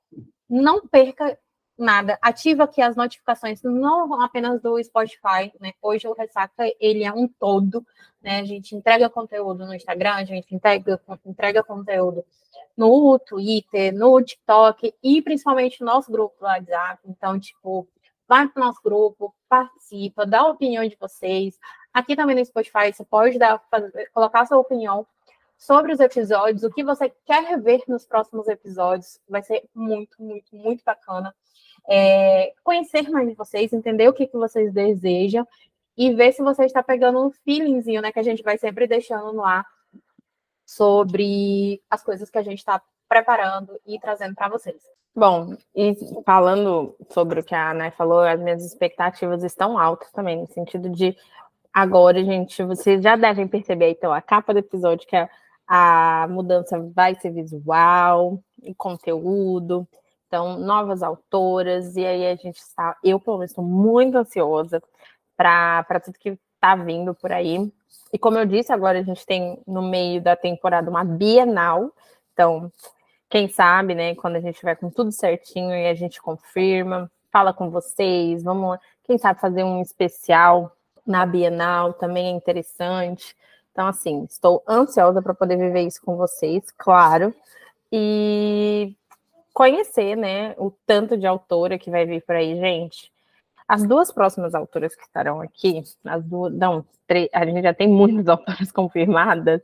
não 0.49 0.87
perca 0.87 1.39
nada. 1.79 2.19
Ativa 2.23 2.65
aqui 2.65 2.81
as 2.81 2.97
notificações, 2.97 3.63
não 3.63 4.21
apenas 4.23 4.61
do 4.61 4.83
Spotify, 4.83 5.53
né? 5.61 5.73
Hoje 5.83 6.09
o 6.09 6.15
Ressaca, 6.15 6.65
ele 6.81 7.05
é 7.05 7.13
um 7.13 7.29
todo, 7.29 7.85
né? 8.23 8.41
A 8.41 8.45
gente 8.45 8.75
entrega 8.75 9.11
conteúdo 9.11 9.67
no 9.67 9.75
Instagram, 9.75 10.15
a 10.15 10.25
gente 10.25 10.55
entrega, 10.55 11.01
entrega 11.25 11.63
conteúdo 11.63 12.25
no 12.77 13.19
Twitter, 13.19 13.95
no 13.95 14.23
TikTok 14.23 14.95
e 15.03 15.23
principalmente 15.23 15.81
no 15.81 15.87
nosso 15.87 16.11
grupo 16.11 16.35
do 16.39 16.47
WhatsApp. 16.47 17.01
Então, 17.07 17.39
tipo, 17.39 17.89
vai 18.29 18.49
para 18.49 18.63
o 18.63 18.65
nosso 18.65 18.81
grupo, 18.83 19.35
participa, 19.49 20.27
dá 20.27 20.41
a 20.41 20.49
opinião 20.49 20.87
de 20.87 20.97
vocês, 21.01 21.59
Aqui 21.97 22.15
também 22.15 22.37
no 22.37 22.45
Spotify 22.45 22.93
você 22.93 23.03
pode 23.07 23.39
dar, 23.39 23.59
fazer, 23.71 24.11
colocar 24.13 24.45
sua 24.45 24.59
opinião 24.59 25.07
sobre 25.57 25.95
os 25.95 25.99
episódios, 25.99 26.63
o 26.63 26.71
que 26.71 26.85
você 26.85 27.09
quer 27.25 27.59
ver 27.59 27.83
nos 27.89 28.05
próximos 28.05 28.47
episódios. 28.49 29.19
Vai 29.27 29.43
ser 29.43 29.67
muito, 29.75 30.23
muito, 30.23 30.55
muito 30.55 30.85
bacana. 30.85 31.35
É, 31.89 32.53
conhecer 32.63 33.09
mais 33.11 33.35
vocês, 33.37 33.73
entender 33.73 34.09
o 34.09 34.13
que, 34.13 34.27
que 34.27 34.37
vocês 34.37 34.73
desejam 34.73 35.47
e 35.97 36.13
ver 36.15 36.33
se 36.33 36.43
você 36.43 36.65
está 36.65 36.83
pegando 36.83 37.25
um 37.25 37.31
feelingzinho, 37.31 38.03
né? 38.03 38.13
Que 38.13 38.21
a 38.21 38.25
gente 38.25 38.43
vai 38.43 38.59
sempre 38.59 38.87
deixando 38.87 39.33
no 39.33 39.45
ar 39.45 39.65
sobre 40.65 41.81
as 41.89 42.03
coisas 42.03 42.29
que 42.29 42.39
a 42.39 42.43
gente 42.43 42.59
está 42.59 42.83
preparando 43.09 43.81
e 43.87 43.99
trazendo 43.99 44.35
para 44.35 44.49
vocês. 44.49 44.83
Bom, 45.15 45.57
e 45.75 45.97
falando 46.27 46.95
sobre 47.11 47.41
o 47.41 47.45
que 47.45 47.55
a 47.55 47.71
Ana 47.71 47.91
falou, 47.91 48.21
as 48.21 48.39
minhas 48.39 48.65
expectativas 48.65 49.43
estão 49.43 49.79
altas 49.79 50.11
também, 50.13 50.37
no 50.37 50.47
sentido 50.47 50.91
de 50.91 51.17
Agora, 51.77 52.25
gente, 52.25 52.63
vocês 52.63 53.03
já 53.03 53.17
devem 53.17 53.47
perceber, 53.47 53.91
então, 53.91 54.11
a 54.11 54.23
capa 54.23 54.55
do 54.55 54.61
episódio, 54.61 55.07
que 55.07 55.15
a, 55.15 55.29
a 55.69 56.27
mudança 56.27 56.81
vai 56.95 57.15
ser 57.17 57.31
visual, 57.33 58.43
e 58.63 58.75
conteúdo, 58.75 59.87
então, 60.37 60.59
novas 60.59 61.03
autoras, 61.03 61.97
e 61.97 62.05
aí 62.05 62.27
a 62.27 62.37
gente 62.37 62.59
está, 62.59 62.95
eu 63.03 63.19
pelo 63.19 63.39
menos 63.39 63.53
estou 63.53 63.65
muito 63.65 64.19
ansiosa 64.19 64.83
para 65.35 65.99
tudo 66.05 66.19
que 66.19 66.39
está 66.57 66.77
vindo 66.77 67.15
por 67.15 67.33
aí. 67.33 67.73
E 68.13 68.19
como 68.19 68.37
eu 68.37 68.45
disse, 68.45 68.71
agora 68.71 68.99
a 68.99 69.03
gente 69.03 69.25
tem 69.25 69.59
no 69.67 69.81
meio 69.81 70.21
da 70.21 70.37
temporada 70.37 70.91
uma 70.91 71.03
Bienal, 71.03 71.91
então, 72.35 72.71
quem 73.31 73.49
sabe, 73.49 73.95
né, 73.95 74.15
quando 74.15 74.37
a 74.37 74.41
gente 74.41 74.63
vai 74.63 74.77
com 74.77 74.91
tudo 74.91 75.11
certinho 75.11 75.75
e 75.75 75.87
a 75.87 75.95
gente 75.95 76.21
confirma, 76.21 77.11
fala 77.33 77.55
com 77.55 77.71
vocês, 77.71 78.43
vamos, 78.43 78.79
quem 79.05 79.17
sabe, 79.17 79.41
fazer 79.41 79.65
um 79.65 79.81
especial 79.81 80.71
na 81.07 81.25
Bienal 81.25 81.95
também 81.95 82.27
é 82.27 82.31
interessante. 82.31 83.35
Então, 83.73 83.87
assim, 83.87 84.25
estou 84.25 84.63
ansiosa 84.69 85.23
para 85.23 85.33
poder 85.33 85.57
viver 85.57 85.81
isso 85.81 86.03
com 86.05 86.15
vocês, 86.15 86.71
claro. 86.77 87.35
E 87.91 88.95
conhecer, 89.57 90.15
né, 90.15 90.55
o 90.59 90.71
tanto 90.85 91.17
de 91.17 91.27
autora 91.27 91.79
que 91.79 91.91
vai 91.91 92.05
vir 92.05 92.23
por 92.27 92.37
aí, 92.37 92.61
gente. 92.61 93.11
As 93.67 93.87
duas 93.87 94.13
próximas 94.13 94.55
autoras 94.55 94.95
que 94.95 95.03
estarão 95.03 95.41
aqui, 95.41 95.83
as 96.05 96.23
duas, 96.23 96.53
não, 96.53 96.85
três, 97.07 97.31
a 97.33 97.43
gente 97.47 97.63
já 97.63 97.73
tem 97.73 97.89
muitas 97.89 98.29
autoras 98.29 98.71
confirmadas, 98.71 99.63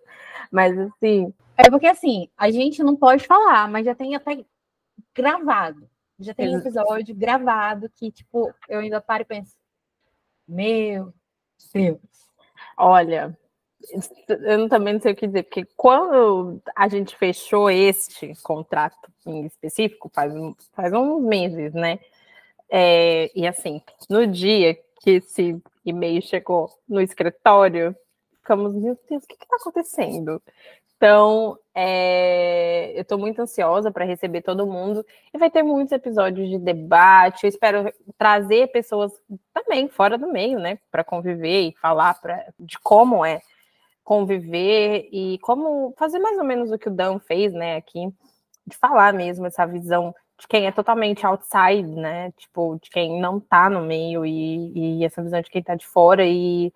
mas 0.51 0.79
assim. 0.79 1.35
É 1.59 1.69
porque 1.69 1.87
assim, 1.87 2.27
a 2.39 2.51
gente 2.51 2.83
não 2.83 2.97
pode 2.97 3.27
falar, 3.27 3.69
mas 3.69 3.85
já 3.85 3.95
tem 3.95 4.15
até 4.17 4.43
gravado. 5.15 5.87
Já 6.19 6.33
tem 6.33 6.57
um 6.57 6.59
episódio 6.59 7.15
gravado 7.15 7.91
que, 7.95 8.11
tipo, 8.11 8.51
eu 8.71 8.81
ainda 8.81 8.99
paro 8.99 9.25
e 9.25 9.27
penso, 9.27 9.55
meu 10.49 11.13
Deus. 11.75 12.01
Olha, 12.79 13.37
eu 14.29 14.69
também 14.69 14.95
não 14.95 15.01
sei 15.01 15.13
o 15.13 15.17
que 15.17 15.27
dizer, 15.27 15.45
porque 15.45 15.67
quando 15.77 16.61
a 16.75 16.89
gente 16.89 17.17
fechou 17.17 17.71
este 17.71 18.33
contrato 18.43 19.11
em 19.27 19.47
específico, 19.47 20.11
faz, 20.13 20.33
faz 20.73 20.93
uns 20.93 21.23
meses, 21.23 21.73
né? 21.73 21.99
É, 22.71 23.31
e 23.35 23.47
assim, 23.47 23.83
no 24.09 24.27
dia 24.27 24.75
que 25.01 25.11
esse 25.11 25.61
e-mail 25.85 26.23
chegou 26.23 26.71
no 26.89 27.01
escritório, 27.01 27.95
ficamos, 28.37 28.75
meu 28.75 28.99
Deus, 29.09 29.25
o 29.25 29.27
que 29.27 29.35
está 29.35 29.57
acontecendo? 29.57 30.41
Então, 30.97 31.59
é, 31.75 32.93
eu 32.95 33.03
estou 33.03 33.19
muito 33.19 33.43
ansiosa 33.43 33.91
para 33.91 34.05
receber 34.05 34.41
todo 34.41 34.67
mundo 34.67 35.05
e 35.35 35.39
vai 35.39 35.51
ter 35.51 35.65
muitos 35.65 35.91
episódios 35.91 36.49
de 36.49 36.59
debate. 36.59 37.43
Eu 37.43 37.49
espero 37.49 37.93
trazer 38.17 38.69
pessoas 38.69 39.13
também 39.53 39.89
fora 39.89 40.17
do 40.17 40.29
meio, 40.29 40.61
né, 40.61 40.79
para 40.93 41.03
conviver 41.03 41.69
e 41.69 41.75
falar 41.81 42.15
pra, 42.21 42.47
de 42.59 42.79
como 42.79 43.25
é 43.25 43.41
conviver 44.13 45.09
e 45.11 45.39
como 45.39 45.95
fazer 45.97 46.19
mais 46.19 46.37
ou 46.37 46.45
menos 46.45 46.71
o 46.71 46.77
que 46.77 46.87
o 46.87 46.93
Dan 46.93 47.19
fez, 47.19 47.51
né, 47.51 47.77
aqui, 47.77 48.13
de 48.67 48.77
falar 48.77 49.15
mesmo 49.15 49.47
essa 49.47 49.65
visão 49.65 50.15
de 50.39 50.47
quem 50.47 50.67
é 50.67 50.71
totalmente 50.71 51.25
outside, 51.25 51.89
né, 51.89 52.31
tipo, 52.33 52.79
de 52.83 52.91
quem 52.91 53.19
não 53.19 53.39
está 53.39 53.71
no 53.71 53.81
meio 53.81 54.27
e, 54.27 54.99
e, 54.99 55.05
essa 55.07 55.23
visão 55.23 55.41
de 55.41 55.49
quem 55.49 55.61
está 55.61 55.75
de 55.75 55.87
fora 55.87 56.27
e, 56.27 56.71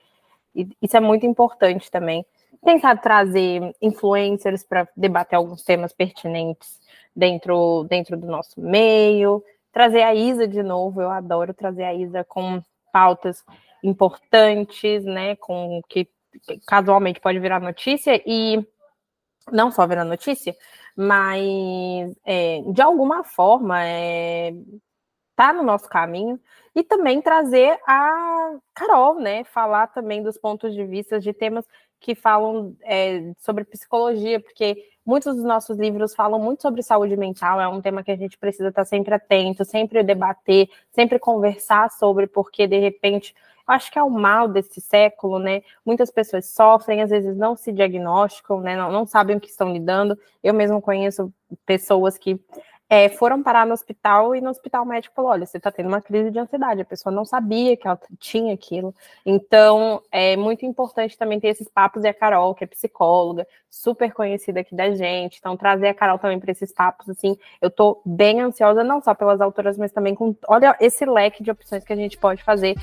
e 0.55 0.67
isso 0.81 0.97
é 0.97 1.01
muito 1.01 1.27
importante 1.27 1.91
também. 1.91 2.25
Tentar 2.65 2.97
trazer 3.03 3.71
influencers 3.83 4.65
para 4.65 4.89
debater 4.97 5.37
alguns 5.37 5.63
temas 5.63 5.93
pertinentes 5.93 6.81
dentro, 7.15 7.85
dentro 7.85 8.17
do 8.17 8.27
nosso 8.27 8.59
meio, 8.59 9.45
trazer 9.71 10.01
a 10.05 10.15
Isa 10.15 10.49
de 10.49 10.63
novo, 10.63 11.03
eu 11.03 11.11
adoro 11.11 11.53
trazer 11.53 11.85
a 11.85 11.93
Isa 11.93 12.25
com 12.25 12.63
pautas 12.91 13.45
importantes, 13.85 15.05
né, 15.05 15.37
com 15.37 15.83
que 15.87 16.09
casualmente 16.67 17.21
pode 17.21 17.39
virar 17.39 17.61
notícia 17.61 18.23
e 18.27 18.67
não 19.53 19.71
só 19.71 19.87
virar 19.87 20.05
notícia, 20.05 20.55
mas 20.97 22.15
é, 22.25 22.63
de 22.73 22.83
alguma 22.83 23.23
forma 23.23 23.85
é, 23.85 24.53
tá 25.37 25.53
no 25.53 25.63
nosso 25.63 25.89
caminho 25.89 26.41
e 26.75 26.83
também 26.83 27.21
trazer 27.21 27.79
a 27.87 28.57
Carol, 28.75 29.21
né, 29.21 29.45
falar 29.45 29.89
também 29.89 30.23
dos 30.23 30.37
pontos 30.39 30.75
de 30.75 30.85
vista 30.85 31.21
de 31.21 31.33
temas 31.33 31.65
que 32.01 32.15
falam 32.15 32.77
é, 32.83 33.33
sobre 33.39 33.65
psicologia, 33.65 34.41
porque 34.41 34.77
muitos 35.05 35.37
dos 35.37 35.45
nossos 35.45 35.79
livros 35.79 36.15
falam 36.15 36.39
muito 36.39 36.63
sobre 36.63 36.83
saúde 36.83 37.17
mental, 37.17 37.61
é 37.61 37.69
um 37.69 37.81
tema 37.81 38.03
que 38.03 38.11
a 38.11 38.17
gente 38.17 38.37
precisa 38.37 38.69
estar 38.69 38.85
sempre 38.85 39.15
atento, 39.15 39.65
sempre 39.65 40.03
debater, 40.03 40.69
sempre 40.93 41.19
conversar 41.19 41.91
sobre, 41.91 42.27
porque 42.27 42.67
de 42.67 42.79
repente, 42.79 43.35
acho 43.67 43.91
que 43.91 43.99
é 43.99 44.03
o 44.03 44.11
mal 44.11 44.49
desse 44.49 44.81
século, 44.81 45.39
né? 45.39 45.63
Muitas 45.85 46.11
pessoas 46.11 46.47
sofrem, 46.47 47.03
às 47.03 47.11
vezes 47.11 47.37
não 47.37 47.57
se 47.57 47.73
diagnosticam, 47.73 48.61
né? 48.61 48.77
Não, 48.77 48.93
não 48.93 49.07
sabem 49.07 49.37
o 49.37 49.41
que 49.41 49.51
estão 49.51 49.73
lidando. 49.73 50.19
Eu 50.43 50.55
mesmo 50.55 50.81
conheço 50.81 51.33
pessoas 51.65 52.17
que 52.17 52.41
é, 52.89 53.09
foram 53.09 53.43
parar 53.43 53.67
no 53.67 53.73
hospital 53.73 54.35
e 54.37 54.41
no 54.41 54.49
hospital 54.49 54.85
o 54.85 54.87
médico 54.87 55.15
falou: 55.15 55.33
olha, 55.33 55.45
você 55.45 55.57
está 55.57 55.73
tendo 55.73 55.89
uma 55.89 56.01
crise 56.01 56.31
de 56.31 56.39
ansiedade. 56.39 56.83
A 56.83 56.85
pessoa 56.85 57.13
não 57.13 57.25
sabia 57.25 57.77
que 57.77 57.87
ela 57.87 57.99
tinha 58.19 58.55
aquilo. 58.55 58.95
Então, 59.25 60.01
é 60.13 60.37
muito 60.37 60.65
importante 60.65 61.19
também 61.19 61.41
ter 61.41 61.49
esses 61.49 61.69
papos. 61.69 62.05
E 62.05 62.09
a 62.09 62.15
Carol, 62.15 62.55
que 62.55 62.63
é 62.63 62.67
psicóloga, 62.67 63.47
super 63.69 64.13
conhecida 64.13 64.61
aqui 64.61 64.75
da 64.75 64.95
gente. 64.95 65.39
Então, 65.39 65.57
trazer 65.57 65.89
a 65.89 65.95
Carol 65.95 66.19
também 66.19 66.39
para 66.39 66.53
esses 66.53 66.73
papos, 66.73 67.09
assim, 67.11 67.37
eu 67.61 67.69
estou 67.69 68.01
bem 68.05 68.41
ansiosa, 68.41 68.85
não 68.85 69.03
só 69.03 69.15
pelas 69.15 69.41
autoras, 69.41 69.77
mas 69.77 69.91
também 69.91 70.15
com. 70.15 70.37
Olha 70.47 70.77
esse 70.81 71.05
leque 71.05 71.43
de 71.43 71.51
opções 71.51 71.85
que 71.85 71.93
a 71.93 71.97
gente 71.97 72.17
pode 72.17 72.45
fazer. 72.45 72.77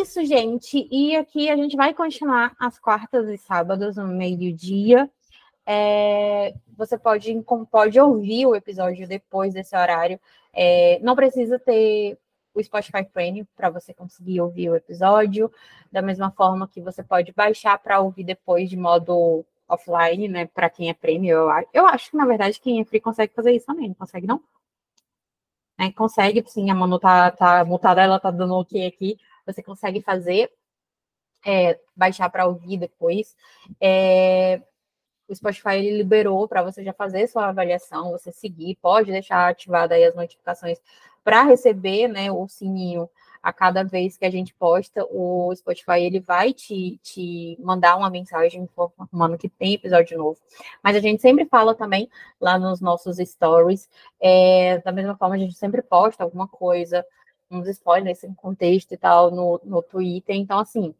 Isso, 0.00 0.24
gente. 0.24 0.88
E 0.90 1.14
aqui 1.14 1.48
a 1.48 1.56
gente 1.56 1.76
vai 1.76 1.94
continuar 1.94 2.54
às 2.58 2.78
quartas 2.78 3.28
e 3.28 3.38
sábados, 3.38 3.96
no 3.96 4.08
meio-dia. 4.08 5.08
É, 5.64 6.52
você 6.76 6.98
pode, 6.98 7.32
pode 7.70 8.00
ouvir 8.00 8.46
o 8.46 8.56
episódio 8.56 9.06
depois 9.06 9.54
desse 9.54 9.76
horário. 9.76 10.18
É, 10.52 10.98
não 11.00 11.14
precisa 11.14 11.58
ter 11.60 12.18
o 12.52 12.62
Spotify 12.62 13.04
Premium 13.04 13.46
para 13.56 13.70
você 13.70 13.94
conseguir 13.94 14.40
ouvir 14.40 14.68
o 14.68 14.76
episódio. 14.76 15.50
Da 15.92 16.02
mesma 16.02 16.30
forma 16.32 16.66
que 16.66 16.80
você 16.80 17.02
pode 17.02 17.32
baixar 17.32 17.78
para 17.78 18.00
ouvir 18.00 18.24
depois 18.24 18.68
de 18.68 18.76
modo 18.76 19.44
offline, 19.68 20.26
né? 20.28 20.46
Para 20.46 20.68
quem 20.68 20.90
é 20.90 20.94
premium, 20.94 21.50
eu, 21.50 21.66
eu 21.72 21.86
acho 21.86 22.10
que 22.10 22.16
na 22.16 22.26
verdade 22.26 22.60
quem 22.60 22.80
é 22.80 22.84
free 22.84 23.00
consegue 23.00 23.32
fazer 23.32 23.52
isso 23.52 23.66
também, 23.66 23.88
não 23.88 23.94
consegue 23.94 24.26
não? 24.26 24.42
É, 25.78 25.90
consegue, 25.90 26.44
sim, 26.46 26.70
a 26.70 26.74
Manu 26.74 26.98
tá, 27.00 27.30
tá 27.32 27.64
mutada, 27.64 28.02
ela 28.02 28.20
tá 28.20 28.30
dando 28.30 28.54
ok 28.54 28.86
aqui 28.86 29.18
você 29.46 29.62
consegue 29.62 30.00
fazer, 30.00 30.50
é, 31.44 31.78
baixar 31.94 32.28
para 32.30 32.46
ouvir 32.46 32.78
depois. 32.78 33.36
É, 33.80 34.62
o 35.28 35.34
Spotify 35.34 35.76
ele 35.76 35.96
liberou 35.96 36.46
para 36.46 36.62
você 36.62 36.82
já 36.84 36.92
fazer 36.92 37.26
sua 37.26 37.48
avaliação, 37.48 38.10
você 38.10 38.30
seguir, 38.30 38.76
pode 38.76 39.10
deixar 39.10 39.48
ativada 39.48 39.94
aí 39.94 40.04
as 40.04 40.14
notificações 40.14 40.78
para 41.22 41.42
receber 41.42 42.08
né, 42.08 42.30
o 42.30 42.46
sininho 42.46 43.08
a 43.42 43.52
cada 43.52 43.82
vez 43.82 44.16
que 44.16 44.24
a 44.24 44.30
gente 44.30 44.54
posta, 44.54 45.04
o 45.10 45.54
Spotify 45.54 46.00
ele 46.00 46.18
vai 46.18 46.54
te, 46.54 46.98
te 47.02 47.58
mandar 47.60 47.94
uma 47.96 48.08
mensagem 48.08 48.62
informando 48.62 49.36
que 49.36 49.50
tem 49.50 49.74
episódio 49.74 50.16
novo. 50.16 50.40
Mas 50.82 50.96
a 50.96 51.00
gente 51.00 51.20
sempre 51.20 51.44
fala 51.44 51.74
também 51.74 52.08
lá 52.40 52.58
nos 52.58 52.80
nossos 52.80 53.18
stories, 53.18 53.86
é, 54.18 54.78
da 54.78 54.90
mesma 54.90 55.14
forma 55.14 55.34
a 55.34 55.38
gente 55.38 55.54
sempre 55.54 55.82
posta 55.82 56.24
alguma 56.24 56.48
coisa 56.48 57.04
uns 57.50 57.68
spoilers 57.68 58.18
sem 58.18 58.34
contexto 58.34 58.92
e 58.92 58.96
tal 58.96 59.30
no, 59.30 59.60
no 59.64 59.82
Twitter. 59.82 60.36
Então, 60.36 60.58
assim, 60.58 60.94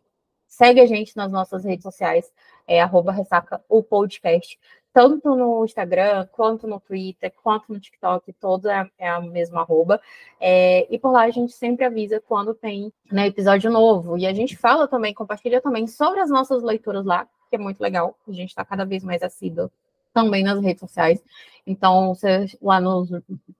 segue 0.46 0.80
a 0.80 0.86
gente 0.86 1.16
nas 1.16 1.30
nossas 1.30 1.64
redes 1.64 1.82
sociais, 1.82 2.32
é 2.66 2.80
arroba 2.80 3.12
ressaca 3.12 3.62
o 3.68 3.82
podcast, 3.82 4.58
tanto 4.92 5.34
no 5.34 5.64
Instagram, 5.64 6.26
quanto 6.30 6.68
no 6.68 6.78
Twitter, 6.78 7.32
quanto 7.42 7.72
no 7.72 7.80
TikTok, 7.80 8.32
todo 8.34 8.68
é, 8.68 8.88
é 8.96 9.08
a 9.08 9.20
mesma 9.20 9.62
arroba. 9.62 10.00
É, 10.40 10.86
e 10.88 10.98
por 10.98 11.10
lá 11.10 11.22
a 11.24 11.30
gente 11.30 11.52
sempre 11.52 11.84
avisa 11.84 12.20
quando 12.20 12.54
tem 12.54 12.92
né, 13.10 13.26
episódio 13.26 13.72
novo. 13.72 14.16
E 14.16 14.24
a 14.24 14.32
gente 14.32 14.56
fala 14.56 14.86
também, 14.86 15.12
compartilha 15.12 15.60
também 15.60 15.88
sobre 15.88 16.20
as 16.20 16.30
nossas 16.30 16.62
leituras 16.62 17.04
lá, 17.04 17.26
que 17.50 17.56
é 17.56 17.58
muito 17.58 17.80
legal. 17.80 18.16
A 18.28 18.32
gente 18.32 18.50
está 18.50 18.64
cada 18.64 18.84
vez 18.84 19.02
mais 19.02 19.20
assíduo 19.20 19.68
também 20.14 20.42
nas 20.42 20.62
redes 20.62 20.80
sociais. 20.80 21.22
Então, 21.66 22.14
você, 22.14 22.46
lá 22.62 22.80
nos, 22.80 23.10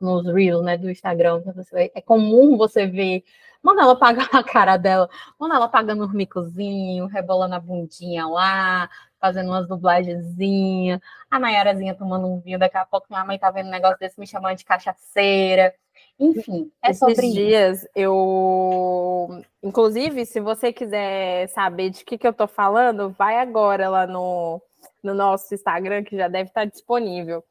nos 0.00 0.26
Reels 0.26 0.64
né, 0.64 0.78
do 0.78 0.90
Instagram, 0.90 1.40
você, 1.40 1.90
é 1.94 2.00
comum 2.00 2.56
você 2.56 2.86
ver 2.86 3.24
Manda 3.64 3.80
ela 3.80 3.96
pagar 3.96 4.28
a 4.30 4.44
cara 4.44 4.76
dela, 4.76 5.08
manda 5.40 5.54
ela 5.54 5.66
pagando 5.66 6.04
um 6.04 6.12
micozinho, 6.12 7.06
rebolando 7.06 7.54
a 7.54 7.58
bundinha 7.58 8.26
lá, 8.26 8.90
fazendo 9.18 9.48
umas 9.48 9.66
dublagenzinhas, 9.66 11.00
a 11.30 11.38
Nayarazinha 11.40 11.94
tomando 11.94 12.26
um 12.26 12.40
vinho, 12.40 12.58
daqui 12.58 12.76
a 12.76 12.84
pouco 12.84 13.06
minha 13.08 13.24
mãe 13.24 13.38
tá 13.38 13.50
vendo 13.50 13.68
um 13.68 13.70
negócio 13.70 13.98
desse 13.98 14.20
me 14.20 14.26
chamando 14.26 14.58
de 14.58 14.66
cachaceira. 14.66 15.74
Enfim, 16.20 16.70
é 16.82 16.90
Esses 16.90 16.98
sobre 16.98 17.32
dias 17.32 17.78
isso. 17.78 17.88
eu. 17.96 19.42
Inclusive, 19.62 20.26
se 20.26 20.40
você 20.40 20.70
quiser 20.70 21.48
saber 21.48 21.88
de 21.88 22.04
que, 22.04 22.18
que 22.18 22.26
eu 22.26 22.34
tô 22.34 22.46
falando, 22.46 23.14
vai 23.18 23.38
agora 23.38 23.88
lá 23.88 24.06
no 24.06 24.60
no 25.04 25.14
nosso 25.14 25.54
Instagram, 25.54 26.02
que 26.02 26.16
já 26.16 26.28
deve 26.28 26.48
estar 26.48 26.64
disponível. 26.64 27.44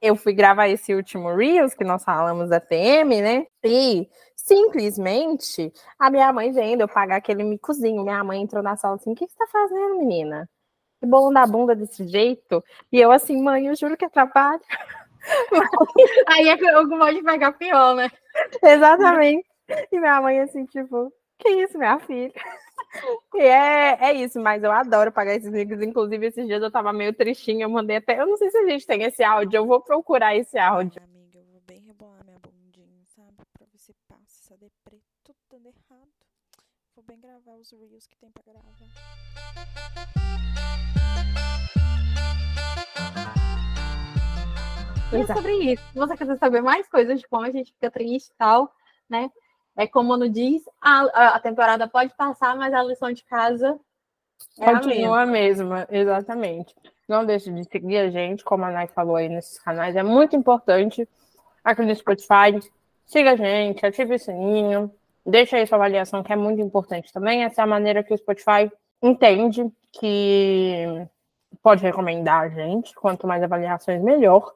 Eu 0.00 0.16
fui 0.16 0.32
gravar 0.32 0.68
esse 0.68 0.94
último 0.94 1.34
Reels, 1.34 1.74
que 1.74 1.84
nós 1.84 2.04
falamos 2.04 2.48
da 2.48 2.60
PM, 2.60 3.20
né? 3.20 3.46
E 3.64 4.08
simplesmente 4.34 5.72
a 5.98 6.10
minha 6.10 6.32
mãe 6.32 6.50
vendo 6.52 6.82
eu 6.82 6.88
pagar 6.88 7.16
aquele 7.16 7.44
micozinho. 7.44 8.02
Minha 8.02 8.24
mãe 8.24 8.40
entrou 8.40 8.62
na 8.62 8.76
sala 8.76 8.96
assim: 8.96 9.12
o 9.12 9.14
que 9.14 9.26
você 9.26 9.36
tá 9.36 9.46
fazendo, 9.46 9.98
menina? 9.98 10.48
Que 11.00 11.06
bolo 11.06 11.32
da 11.32 11.46
bunda 11.46 11.74
desse 11.74 12.06
jeito? 12.06 12.62
E 12.92 12.98
eu 12.98 13.10
assim, 13.10 13.42
mãe, 13.42 13.66
eu 13.66 13.76
juro 13.76 13.96
que 13.96 14.04
é 14.04 14.08
trabalho. 14.08 14.60
Aí 16.28 16.48
é 16.48 16.56
que 16.56 16.66
pode 16.88 17.22
pegar 17.22 17.52
pior, 17.52 17.94
né? 17.94 18.10
Exatamente. 18.62 19.46
E 19.92 19.98
minha 20.00 20.20
mãe 20.20 20.40
assim, 20.40 20.64
tipo, 20.66 21.12
que 21.38 21.48
isso, 21.48 21.78
minha 21.78 21.98
filha? 22.00 22.32
E 23.34 23.42
é, 23.42 24.10
é 24.10 24.12
isso, 24.14 24.40
mas 24.40 24.62
eu 24.62 24.72
adoro 24.72 25.12
pagar 25.12 25.34
esses 25.34 25.50
links. 25.50 25.80
Inclusive, 25.80 26.26
esses 26.26 26.46
dias 26.46 26.62
eu 26.62 26.70
tava 26.70 26.92
meio 26.92 27.14
tristinha, 27.14 27.64
eu 27.64 27.70
mandei 27.70 27.96
até. 27.96 28.20
Eu 28.20 28.26
não 28.26 28.36
sei 28.36 28.50
se 28.50 28.58
a 28.58 28.68
gente 28.68 28.86
tem 28.86 29.02
esse 29.02 29.22
áudio, 29.22 29.58
eu 29.58 29.66
vou 29.66 29.80
procurar 29.80 30.36
esse 30.36 30.58
áudio. 30.58 31.00
Amiga, 31.02 31.38
eu 31.38 31.44
vou 31.52 31.62
bem 31.66 31.80
rebolar 31.80 32.24
minha 32.24 32.38
bundinha, 32.38 33.04
sabe? 33.14 33.34
Pra 33.56 33.66
ver 33.72 33.78
se 33.78 33.94
passa 34.08 34.24
essa 34.26 34.56
deprê, 34.56 35.00
tudo 35.24 35.36
dando 35.50 35.66
errado. 35.66 36.10
Vou 36.94 37.04
bem 37.04 37.20
gravar 37.20 37.56
os 37.56 37.70
reels 37.70 38.06
que 38.06 38.16
tem 38.18 38.30
pra 38.30 38.42
gravar. 38.44 38.70
E 45.12 45.16
é 45.16 45.26
sobre 45.26 45.52
isso. 45.72 45.82
Se 45.92 45.98
você 45.98 46.16
quiser 46.16 46.38
saber 46.38 46.62
mais 46.62 46.88
coisas 46.88 47.20
de 47.20 47.26
como 47.26 47.44
a 47.44 47.50
gente 47.50 47.72
fica 47.72 47.90
triste 47.90 48.28
e 48.28 48.34
tal, 48.36 48.72
né? 49.08 49.30
É 49.80 49.86
como 49.86 50.14
no 50.14 50.28
diz, 50.28 50.62
a, 50.78 51.36
a 51.36 51.40
temporada 51.40 51.88
pode 51.88 52.14
passar, 52.14 52.54
mas 52.54 52.74
a 52.74 52.82
lição 52.82 53.10
de 53.12 53.24
casa 53.24 53.80
é 54.58 54.74
continua 54.74 55.22
a 55.22 55.26
mesma. 55.26 55.76
mesma. 55.76 55.88
Exatamente. 55.90 56.74
Não 57.08 57.24
deixe 57.24 57.50
de 57.50 57.64
seguir 57.64 57.96
a 57.96 58.10
gente, 58.10 58.44
como 58.44 58.62
a 58.66 58.70
Nai 58.70 58.88
falou 58.88 59.16
aí 59.16 59.30
nesses 59.30 59.58
canais, 59.58 59.96
é 59.96 60.02
muito 60.02 60.36
importante. 60.36 61.08
Aqui 61.64 61.80
no 61.80 61.96
Spotify, 61.96 62.60
siga 63.06 63.32
a 63.32 63.36
gente, 63.36 63.86
ative 63.86 64.16
o 64.16 64.18
sininho, 64.18 64.92
deixa 65.24 65.56
aí 65.56 65.66
sua 65.66 65.76
avaliação, 65.76 66.22
que 66.22 66.32
é 66.34 66.36
muito 66.36 66.60
importante 66.60 67.10
também. 67.10 67.42
Essa 67.42 67.62
é 67.62 67.64
a 67.64 67.66
maneira 67.66 68.02
que 68.02 68.12
o 68.12 68.18
Spotify 68.18 68.70
entende 69.02 69.66
que 69.92 71.06
pode 71.62 71.82
recomendar 71.82 72.42
a 72.42 72.48
gente. 72.50 72.94
Quanto 72.94 73.26
mais 73.26 73.42
avaliações, 73.42 74.02
melhor. 74.02 74.52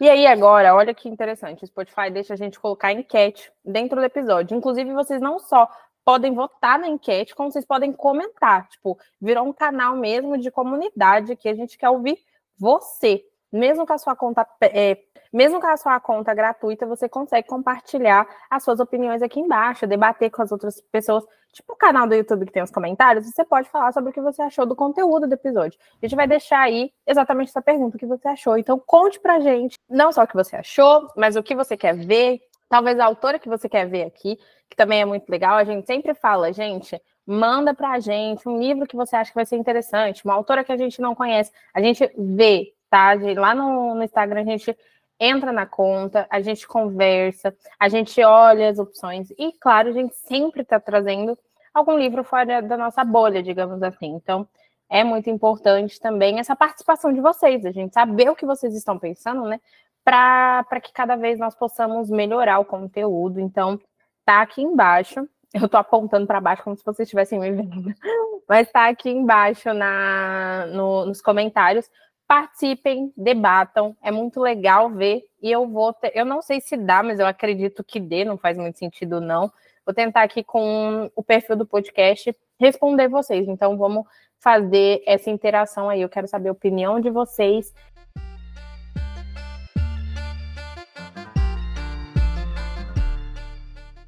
E 0.00 0.08
aí, 0.08 0.26
agora, 0.26 0.74
olha 0.74 0.94
que 0.94 1.08
interessante: 1.08 1.64
o 1.64 1.66
Spotify 1.66 2.10
deixa 2.10 2.34
a 2.34 2.36
gente 2.36 2.58
colocar 2.58 2.92
enquete 2.92 3.52
dentro 3.64 3.98
do 3.98 4.04
episódio. 4.04 4.56
Inclusive, 4.56 4.92
vocês 4.92 5.20
não 5.20 5.38
só 5.38 5.68
podem 6.04 6.34
votar 6.34 6.78
na 6.78 6.88
enquete, 6.88 7.34
como 7.34 7.50
vocês 7.50 7.64
podem 7.64 7.92
comentar. 7.92 8.68
Tipo, 8.68 8.98
virou 9.20 9.46
um 9.46 9.52
canal 9.52 9.96
mesmo 9.96 10.36
de 10.36 10.50
comunidade 10.50 11.36
que 11.36 11.48
a 11.48 11.54
gente 11.54 11.78
quer 11.78 11.88
ouvir 11.88 12.18
você. 12.58 13.24
Mesmo 13.50 13.86
com 13.86 13.92
a 13.92 13.98
sua 13.98 14.16
conta, 14.16 14.46
é, 14.60 14.98
mesmo 15.34 15.60
com 15.60 15.66
a 15.66 15.76
sua 15.76 15.98
conta 15.98 16.32
gratuita, 16.32 16.86
você 16.86 17.08
consegue 17.08 17.48
compartilhar 17.48 18.24
as 18.48 18.62
suas 18.62 18.78
opiniões 18.78 19.20
aqui 19.20 19.40
embaixo, 19.40 19.84
debater 19.84 20.30
com 20.30 20.40
as 20.42 20.52
outras 20.52 20.80
pessoas. 20.92 21.24
Tipo 21.52 21.72
o 21.72 21.76
canal 21.76 22.06
do 22.06 22.14
YouTube 22.14 22.46
que 22.46 22.52
tem 22.52 22.62
os 22.62 22.70
comentários, 22.70 23.26
você 23.26 23.44
pode 23.44 23.68
falar 23.68 23.92
sobre 23.92 24.10
o 24.10 24.12
que 24.12 24.20
você 24.20 24.40
achou 24.42 24.64
do 24.64 24.76
conteúdo 24.76 25.26
do 25.26 25.34
episódio. 25.34 25.76
A 26.00 26.06
gente 26.06 26.14
vai 26.14 26.28
deixar 26.28 26.60
aí 26.60 26.92
exatamente 27.04 27.48
essa 27.48 27.60
pergunta, 27.60 27.96
o 27.96 27.98
que 27.98 28.06
você 28.06 28.28
achou. 28.28 28.56
Então, 28.56 28.78
conte 28.78 29.18
pra 29.18 29.40
gente, 29.40 29.76
não 29.90 30.12
só 30.12 30.22
o 30.22 30.26
que 30.26 30.34
você 30.34 30.54
achou, 30.54 31.08
mas 31.16 31.34
o 31.34 31.42
que 31.42 31.56
você 31.56 31.76
quer 31.76 31.96
ver, 31.96 32.40
talvez 32.68 32.96
a 33.00 33.04
autora 33.04 33.36
que 33.36 33.48
você 33.48 33.68
quer 33.68 33.88
ver 33.88 34.04
aqui, 34.04 34.38
que 34.70 34.76
também 34.76 35.00
é 35.00 35.04
muito 35.04 35.28
legal. 35.28 35.56
A 35.56 35.64
gente 35.64 35.84
sempre 35.84 36.14
fala, 36.14 36.52
gente, 36.52 37.00
manda 37.26 37.74
pra 37.74 37.98
gente 37.98 38.48
um 38.48 38.56
livro 38.56 38.86
que 38.86 38.94
você 38.94 39.16
acha 39.16 39.32
que 39.32 39.36
vai 39.36 39.46
ser 39.46 39.56
interessante, 39.56 40.24
uma 40.24 40.34
autora 40.34 40.62
que 40.62 40.70
a 40.70 40.76
gente 40.76 41.00
não 41.00 41.12
conhece. 41.12 41.50
A 41.74 41.80
gente 41.80 42.08
vê, 42.16 42.72
tá? 42.88 43.14
Lá 43.36 43.52
no, 43.52 43.96
no 43.96 44.04
Instagram 44.04 44.42
a 44.42 44.44
gente 44.44 44.76
entra 45.18 45.52
na 45.52 45.66
conta, 45.66 46.26
a 46.30 46.40
gente 46.40 46.66
conversa, 46.66 47.54
a 47.78 47.88
gente 47.88 48.22
olha 48.22 48.68
as 48.68 48.78
opções 48.78 49.30
e, 49.38 49.52
claro, 49.60 49.88
a 49.88 49.92
gente 49.92 50.14
sempre 50.16 50.62
está 50.62 50.80
trazendo 50.80 51.38
algum 51.72 51.98
livro 51.98 52.22
fora 52.22 52.60
da 52.60 52.76
nossa 52.76 53.04
bolha, 53.04 53.42
digamos 53.42 53.82
assim. 53.82 54.06
Então, 54.06 54.48
é 54.88 55.02
muito 55.02 55.30
importante 55.30 55.98
também 55.98 56.38
essa 56.38 56.54
participação 56.54 57.12
de 57.12 57.20
vocês, 57.20 57.64
a 57.64 57.72
gente 57.72 57.92
saber 57.92 58.30
o 58.30 58.36
que 58.36 58.46
vocês 58.46 58.74
estão 58.74 58.98
pensando, 58.98 59.44
né? 59.44 59.60
Para 60.04 60.80
que 60.82 60.92
cada 60.92 61.16
vez 61.16 61.38
nós 61.38 61.54
possamos 61.54 62.10
melhorar 62.10 62.58
o 62.58 62.64
conteúdo. 62.64 63.40
Então, 63.40 63.80
tá 64.24 64.42
aqui 64.42 64.62
embaixo. 64.62 65.26
Eu 65.52 65.68
tô 65.68 65.76
apontando 65.76 66.26
para 66.26 66.40
baixo 66.40 66.62
como 66.64 66.76
se 66.76 66.84
vocês 66.84 67.06
estivessem 67.06 67.38
me 67.38 67.50
vendo. 67.50 67.94
Mas 68.48 68.70
tá 68.70 68.88
aqui 68.88 69.08
embaixo 69.08 69.72
na, 69.72 70.66
no, 70.66 71.06
nos 71.06 71.22
comentários 71.22 71.88
participem, 72.26 73.12
debatam, 73.16 73.96
é 74.02 74.10
muito 74.10 74.40
legal 74.40 74.90
ver. 74.90 75.24
E 75.42 75.50
eu 75.50 75.66
vou, 75.68 75.92
ter, 75.92 76.12
eu 76.14 76.24
não 76.24 76.40
sei 76.42 76.60
se 76.60 76.76
dá, 76.76 77.02
mas 77.02 77.18
eu 77.20 77.26
acredito 77.26 77.84
que 77.84 78.00
dê, 78.00 78.24
não 78.24 78.38
faz 78.38 78.56
muito 78.56 78.78
sentido 78.78 79.20
não. 79.20 79.52
Vou 79.84 79.94
tentar 79.94 80.22
aqui 80.22 80.42
com 80.42 81.10
o 81.14 81.22
perfil 81.22 81.56
do 81.56 81.66
podcast 81.66 82.34
responder 82.58 83.08
vocês. 83.08 83.46
Então 83.46 83.76
vamos 83.76 84.06
fazer 84.40 85.02
essa 85.06 85.30
interação 85.30 85.88
aí. 85.88 86.00
Eu 86.00 86.08
quero 86.08 86.26
saber 86.26 86.48
a 86.48 86.52
opinião 86.52 87.00
de 87.00 87.10
vocês. 87.10 87.74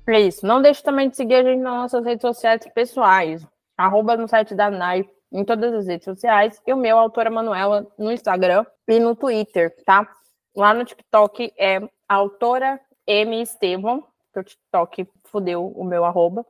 É 0.09 0.21
isso. 0.21 0.47
Não 0.47 0.62
deixe 0.62 0.83
também 0.83 1.09
de 1.09 1.17
seguir 1.17 1.35
a 1.35 1.43
gente 1.43 1.61
nas 1.61 1.75
nossas 1.75 2.05
redes 2.05 2.23
sociais 2.23 2.62
pessoais. 2.73 3.47
Arroba 3.77 4.17
no 4.17 4.27
site 4.27 4.55
da 4.55 4.71
NAI 4.71 5.05
em 5.33 5.45
todas 5.45 5.72
as 5.74 5.87
redes 5.87 6.05
sociais, 6.05 6.61
e 6.66 6.72
o 6.72 6.77
meu, 6.77 6.99
autora 6.99 7.31
Manuela, 7.31 7.87
no 7.99 8.12
Instagram 8.12 8.64
e 8.89 8.99
no 8.99 9.14
Twitter, 9.14 9.74
tá? 9.85 10.09
Lá 10.55 10.72
no 10.72 10.85
TikTok 10.85 11.53
é 11.59 11.81
autora 12.09 12.81
M 13.07 13.43
Estevão, 13.43 14.05
que 14.33 14.41
o 14.41 14.45
TikTok 14.45 15.09
fudeu 15.24 15.66
o 15.66 15.85
meu 15.85 16.05
arroba, 16.05 16.47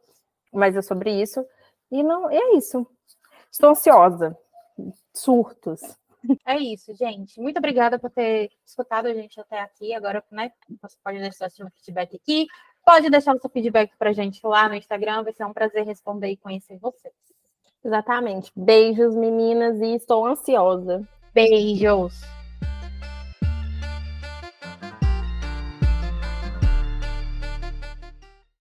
mas 0.53 0.77
é 0.77 0.83
sobre 0.83 1.11
isso. 1.11 1.45
E 1.91 2.03
não, 2.03 2.31
é 2.31 2.55
isso. 2.55 2.87
Estou 3.51 3.71
ansiosa. 3.71 4.37
Surtos. 5.15 5.81
É 6.45 6.57
isso, 6.59 6.95
gente. 6.95 7.41
Muito 7.41 7.59
obrigada 7.59 7.99
por 7.99 8.11
ter 8.11 8.51
escutado 8.65 9.07
a 9.07 9.15
gente 9.15 9.39
até 9.41 9.61
aqui. 9.61 9.95
Agora, 9.95 10.25
né, 10.31 10.51
você 10.83 10.97
pode 11.03 11.19
deixar 11.19 11.51
seu 11.51 11.69
feedback 11.71 12.17
aqui. 12.17 12.47
Pode 12.85 13.09
deixar 13.09 13.35
o 13.35 13.41
seu 13.41 13.51
feedback 13.51 13.93
pra 13.97 14.13
gente 14.13 14.45
lá 14.45 14.69
no 14.69 14.75
Instagram. 14.75 15.23
Vai 15.23 15.33
ser 15.33 15.45
um 15.45 15.53
prazer 15.53 15.85
responder 15.85 16.29
e 16.29 16.37
conhecer 16.37 16.79
vocês. 16.79 17.15
Exatamente. 17.87 18.51
Beijos, 18.57 19.15
meninas, 19.15 19.81
e 19.81 19.95
estou 19.95 20.27
ansiosa. 20.27 21.07
Beijos. 21.33 22.36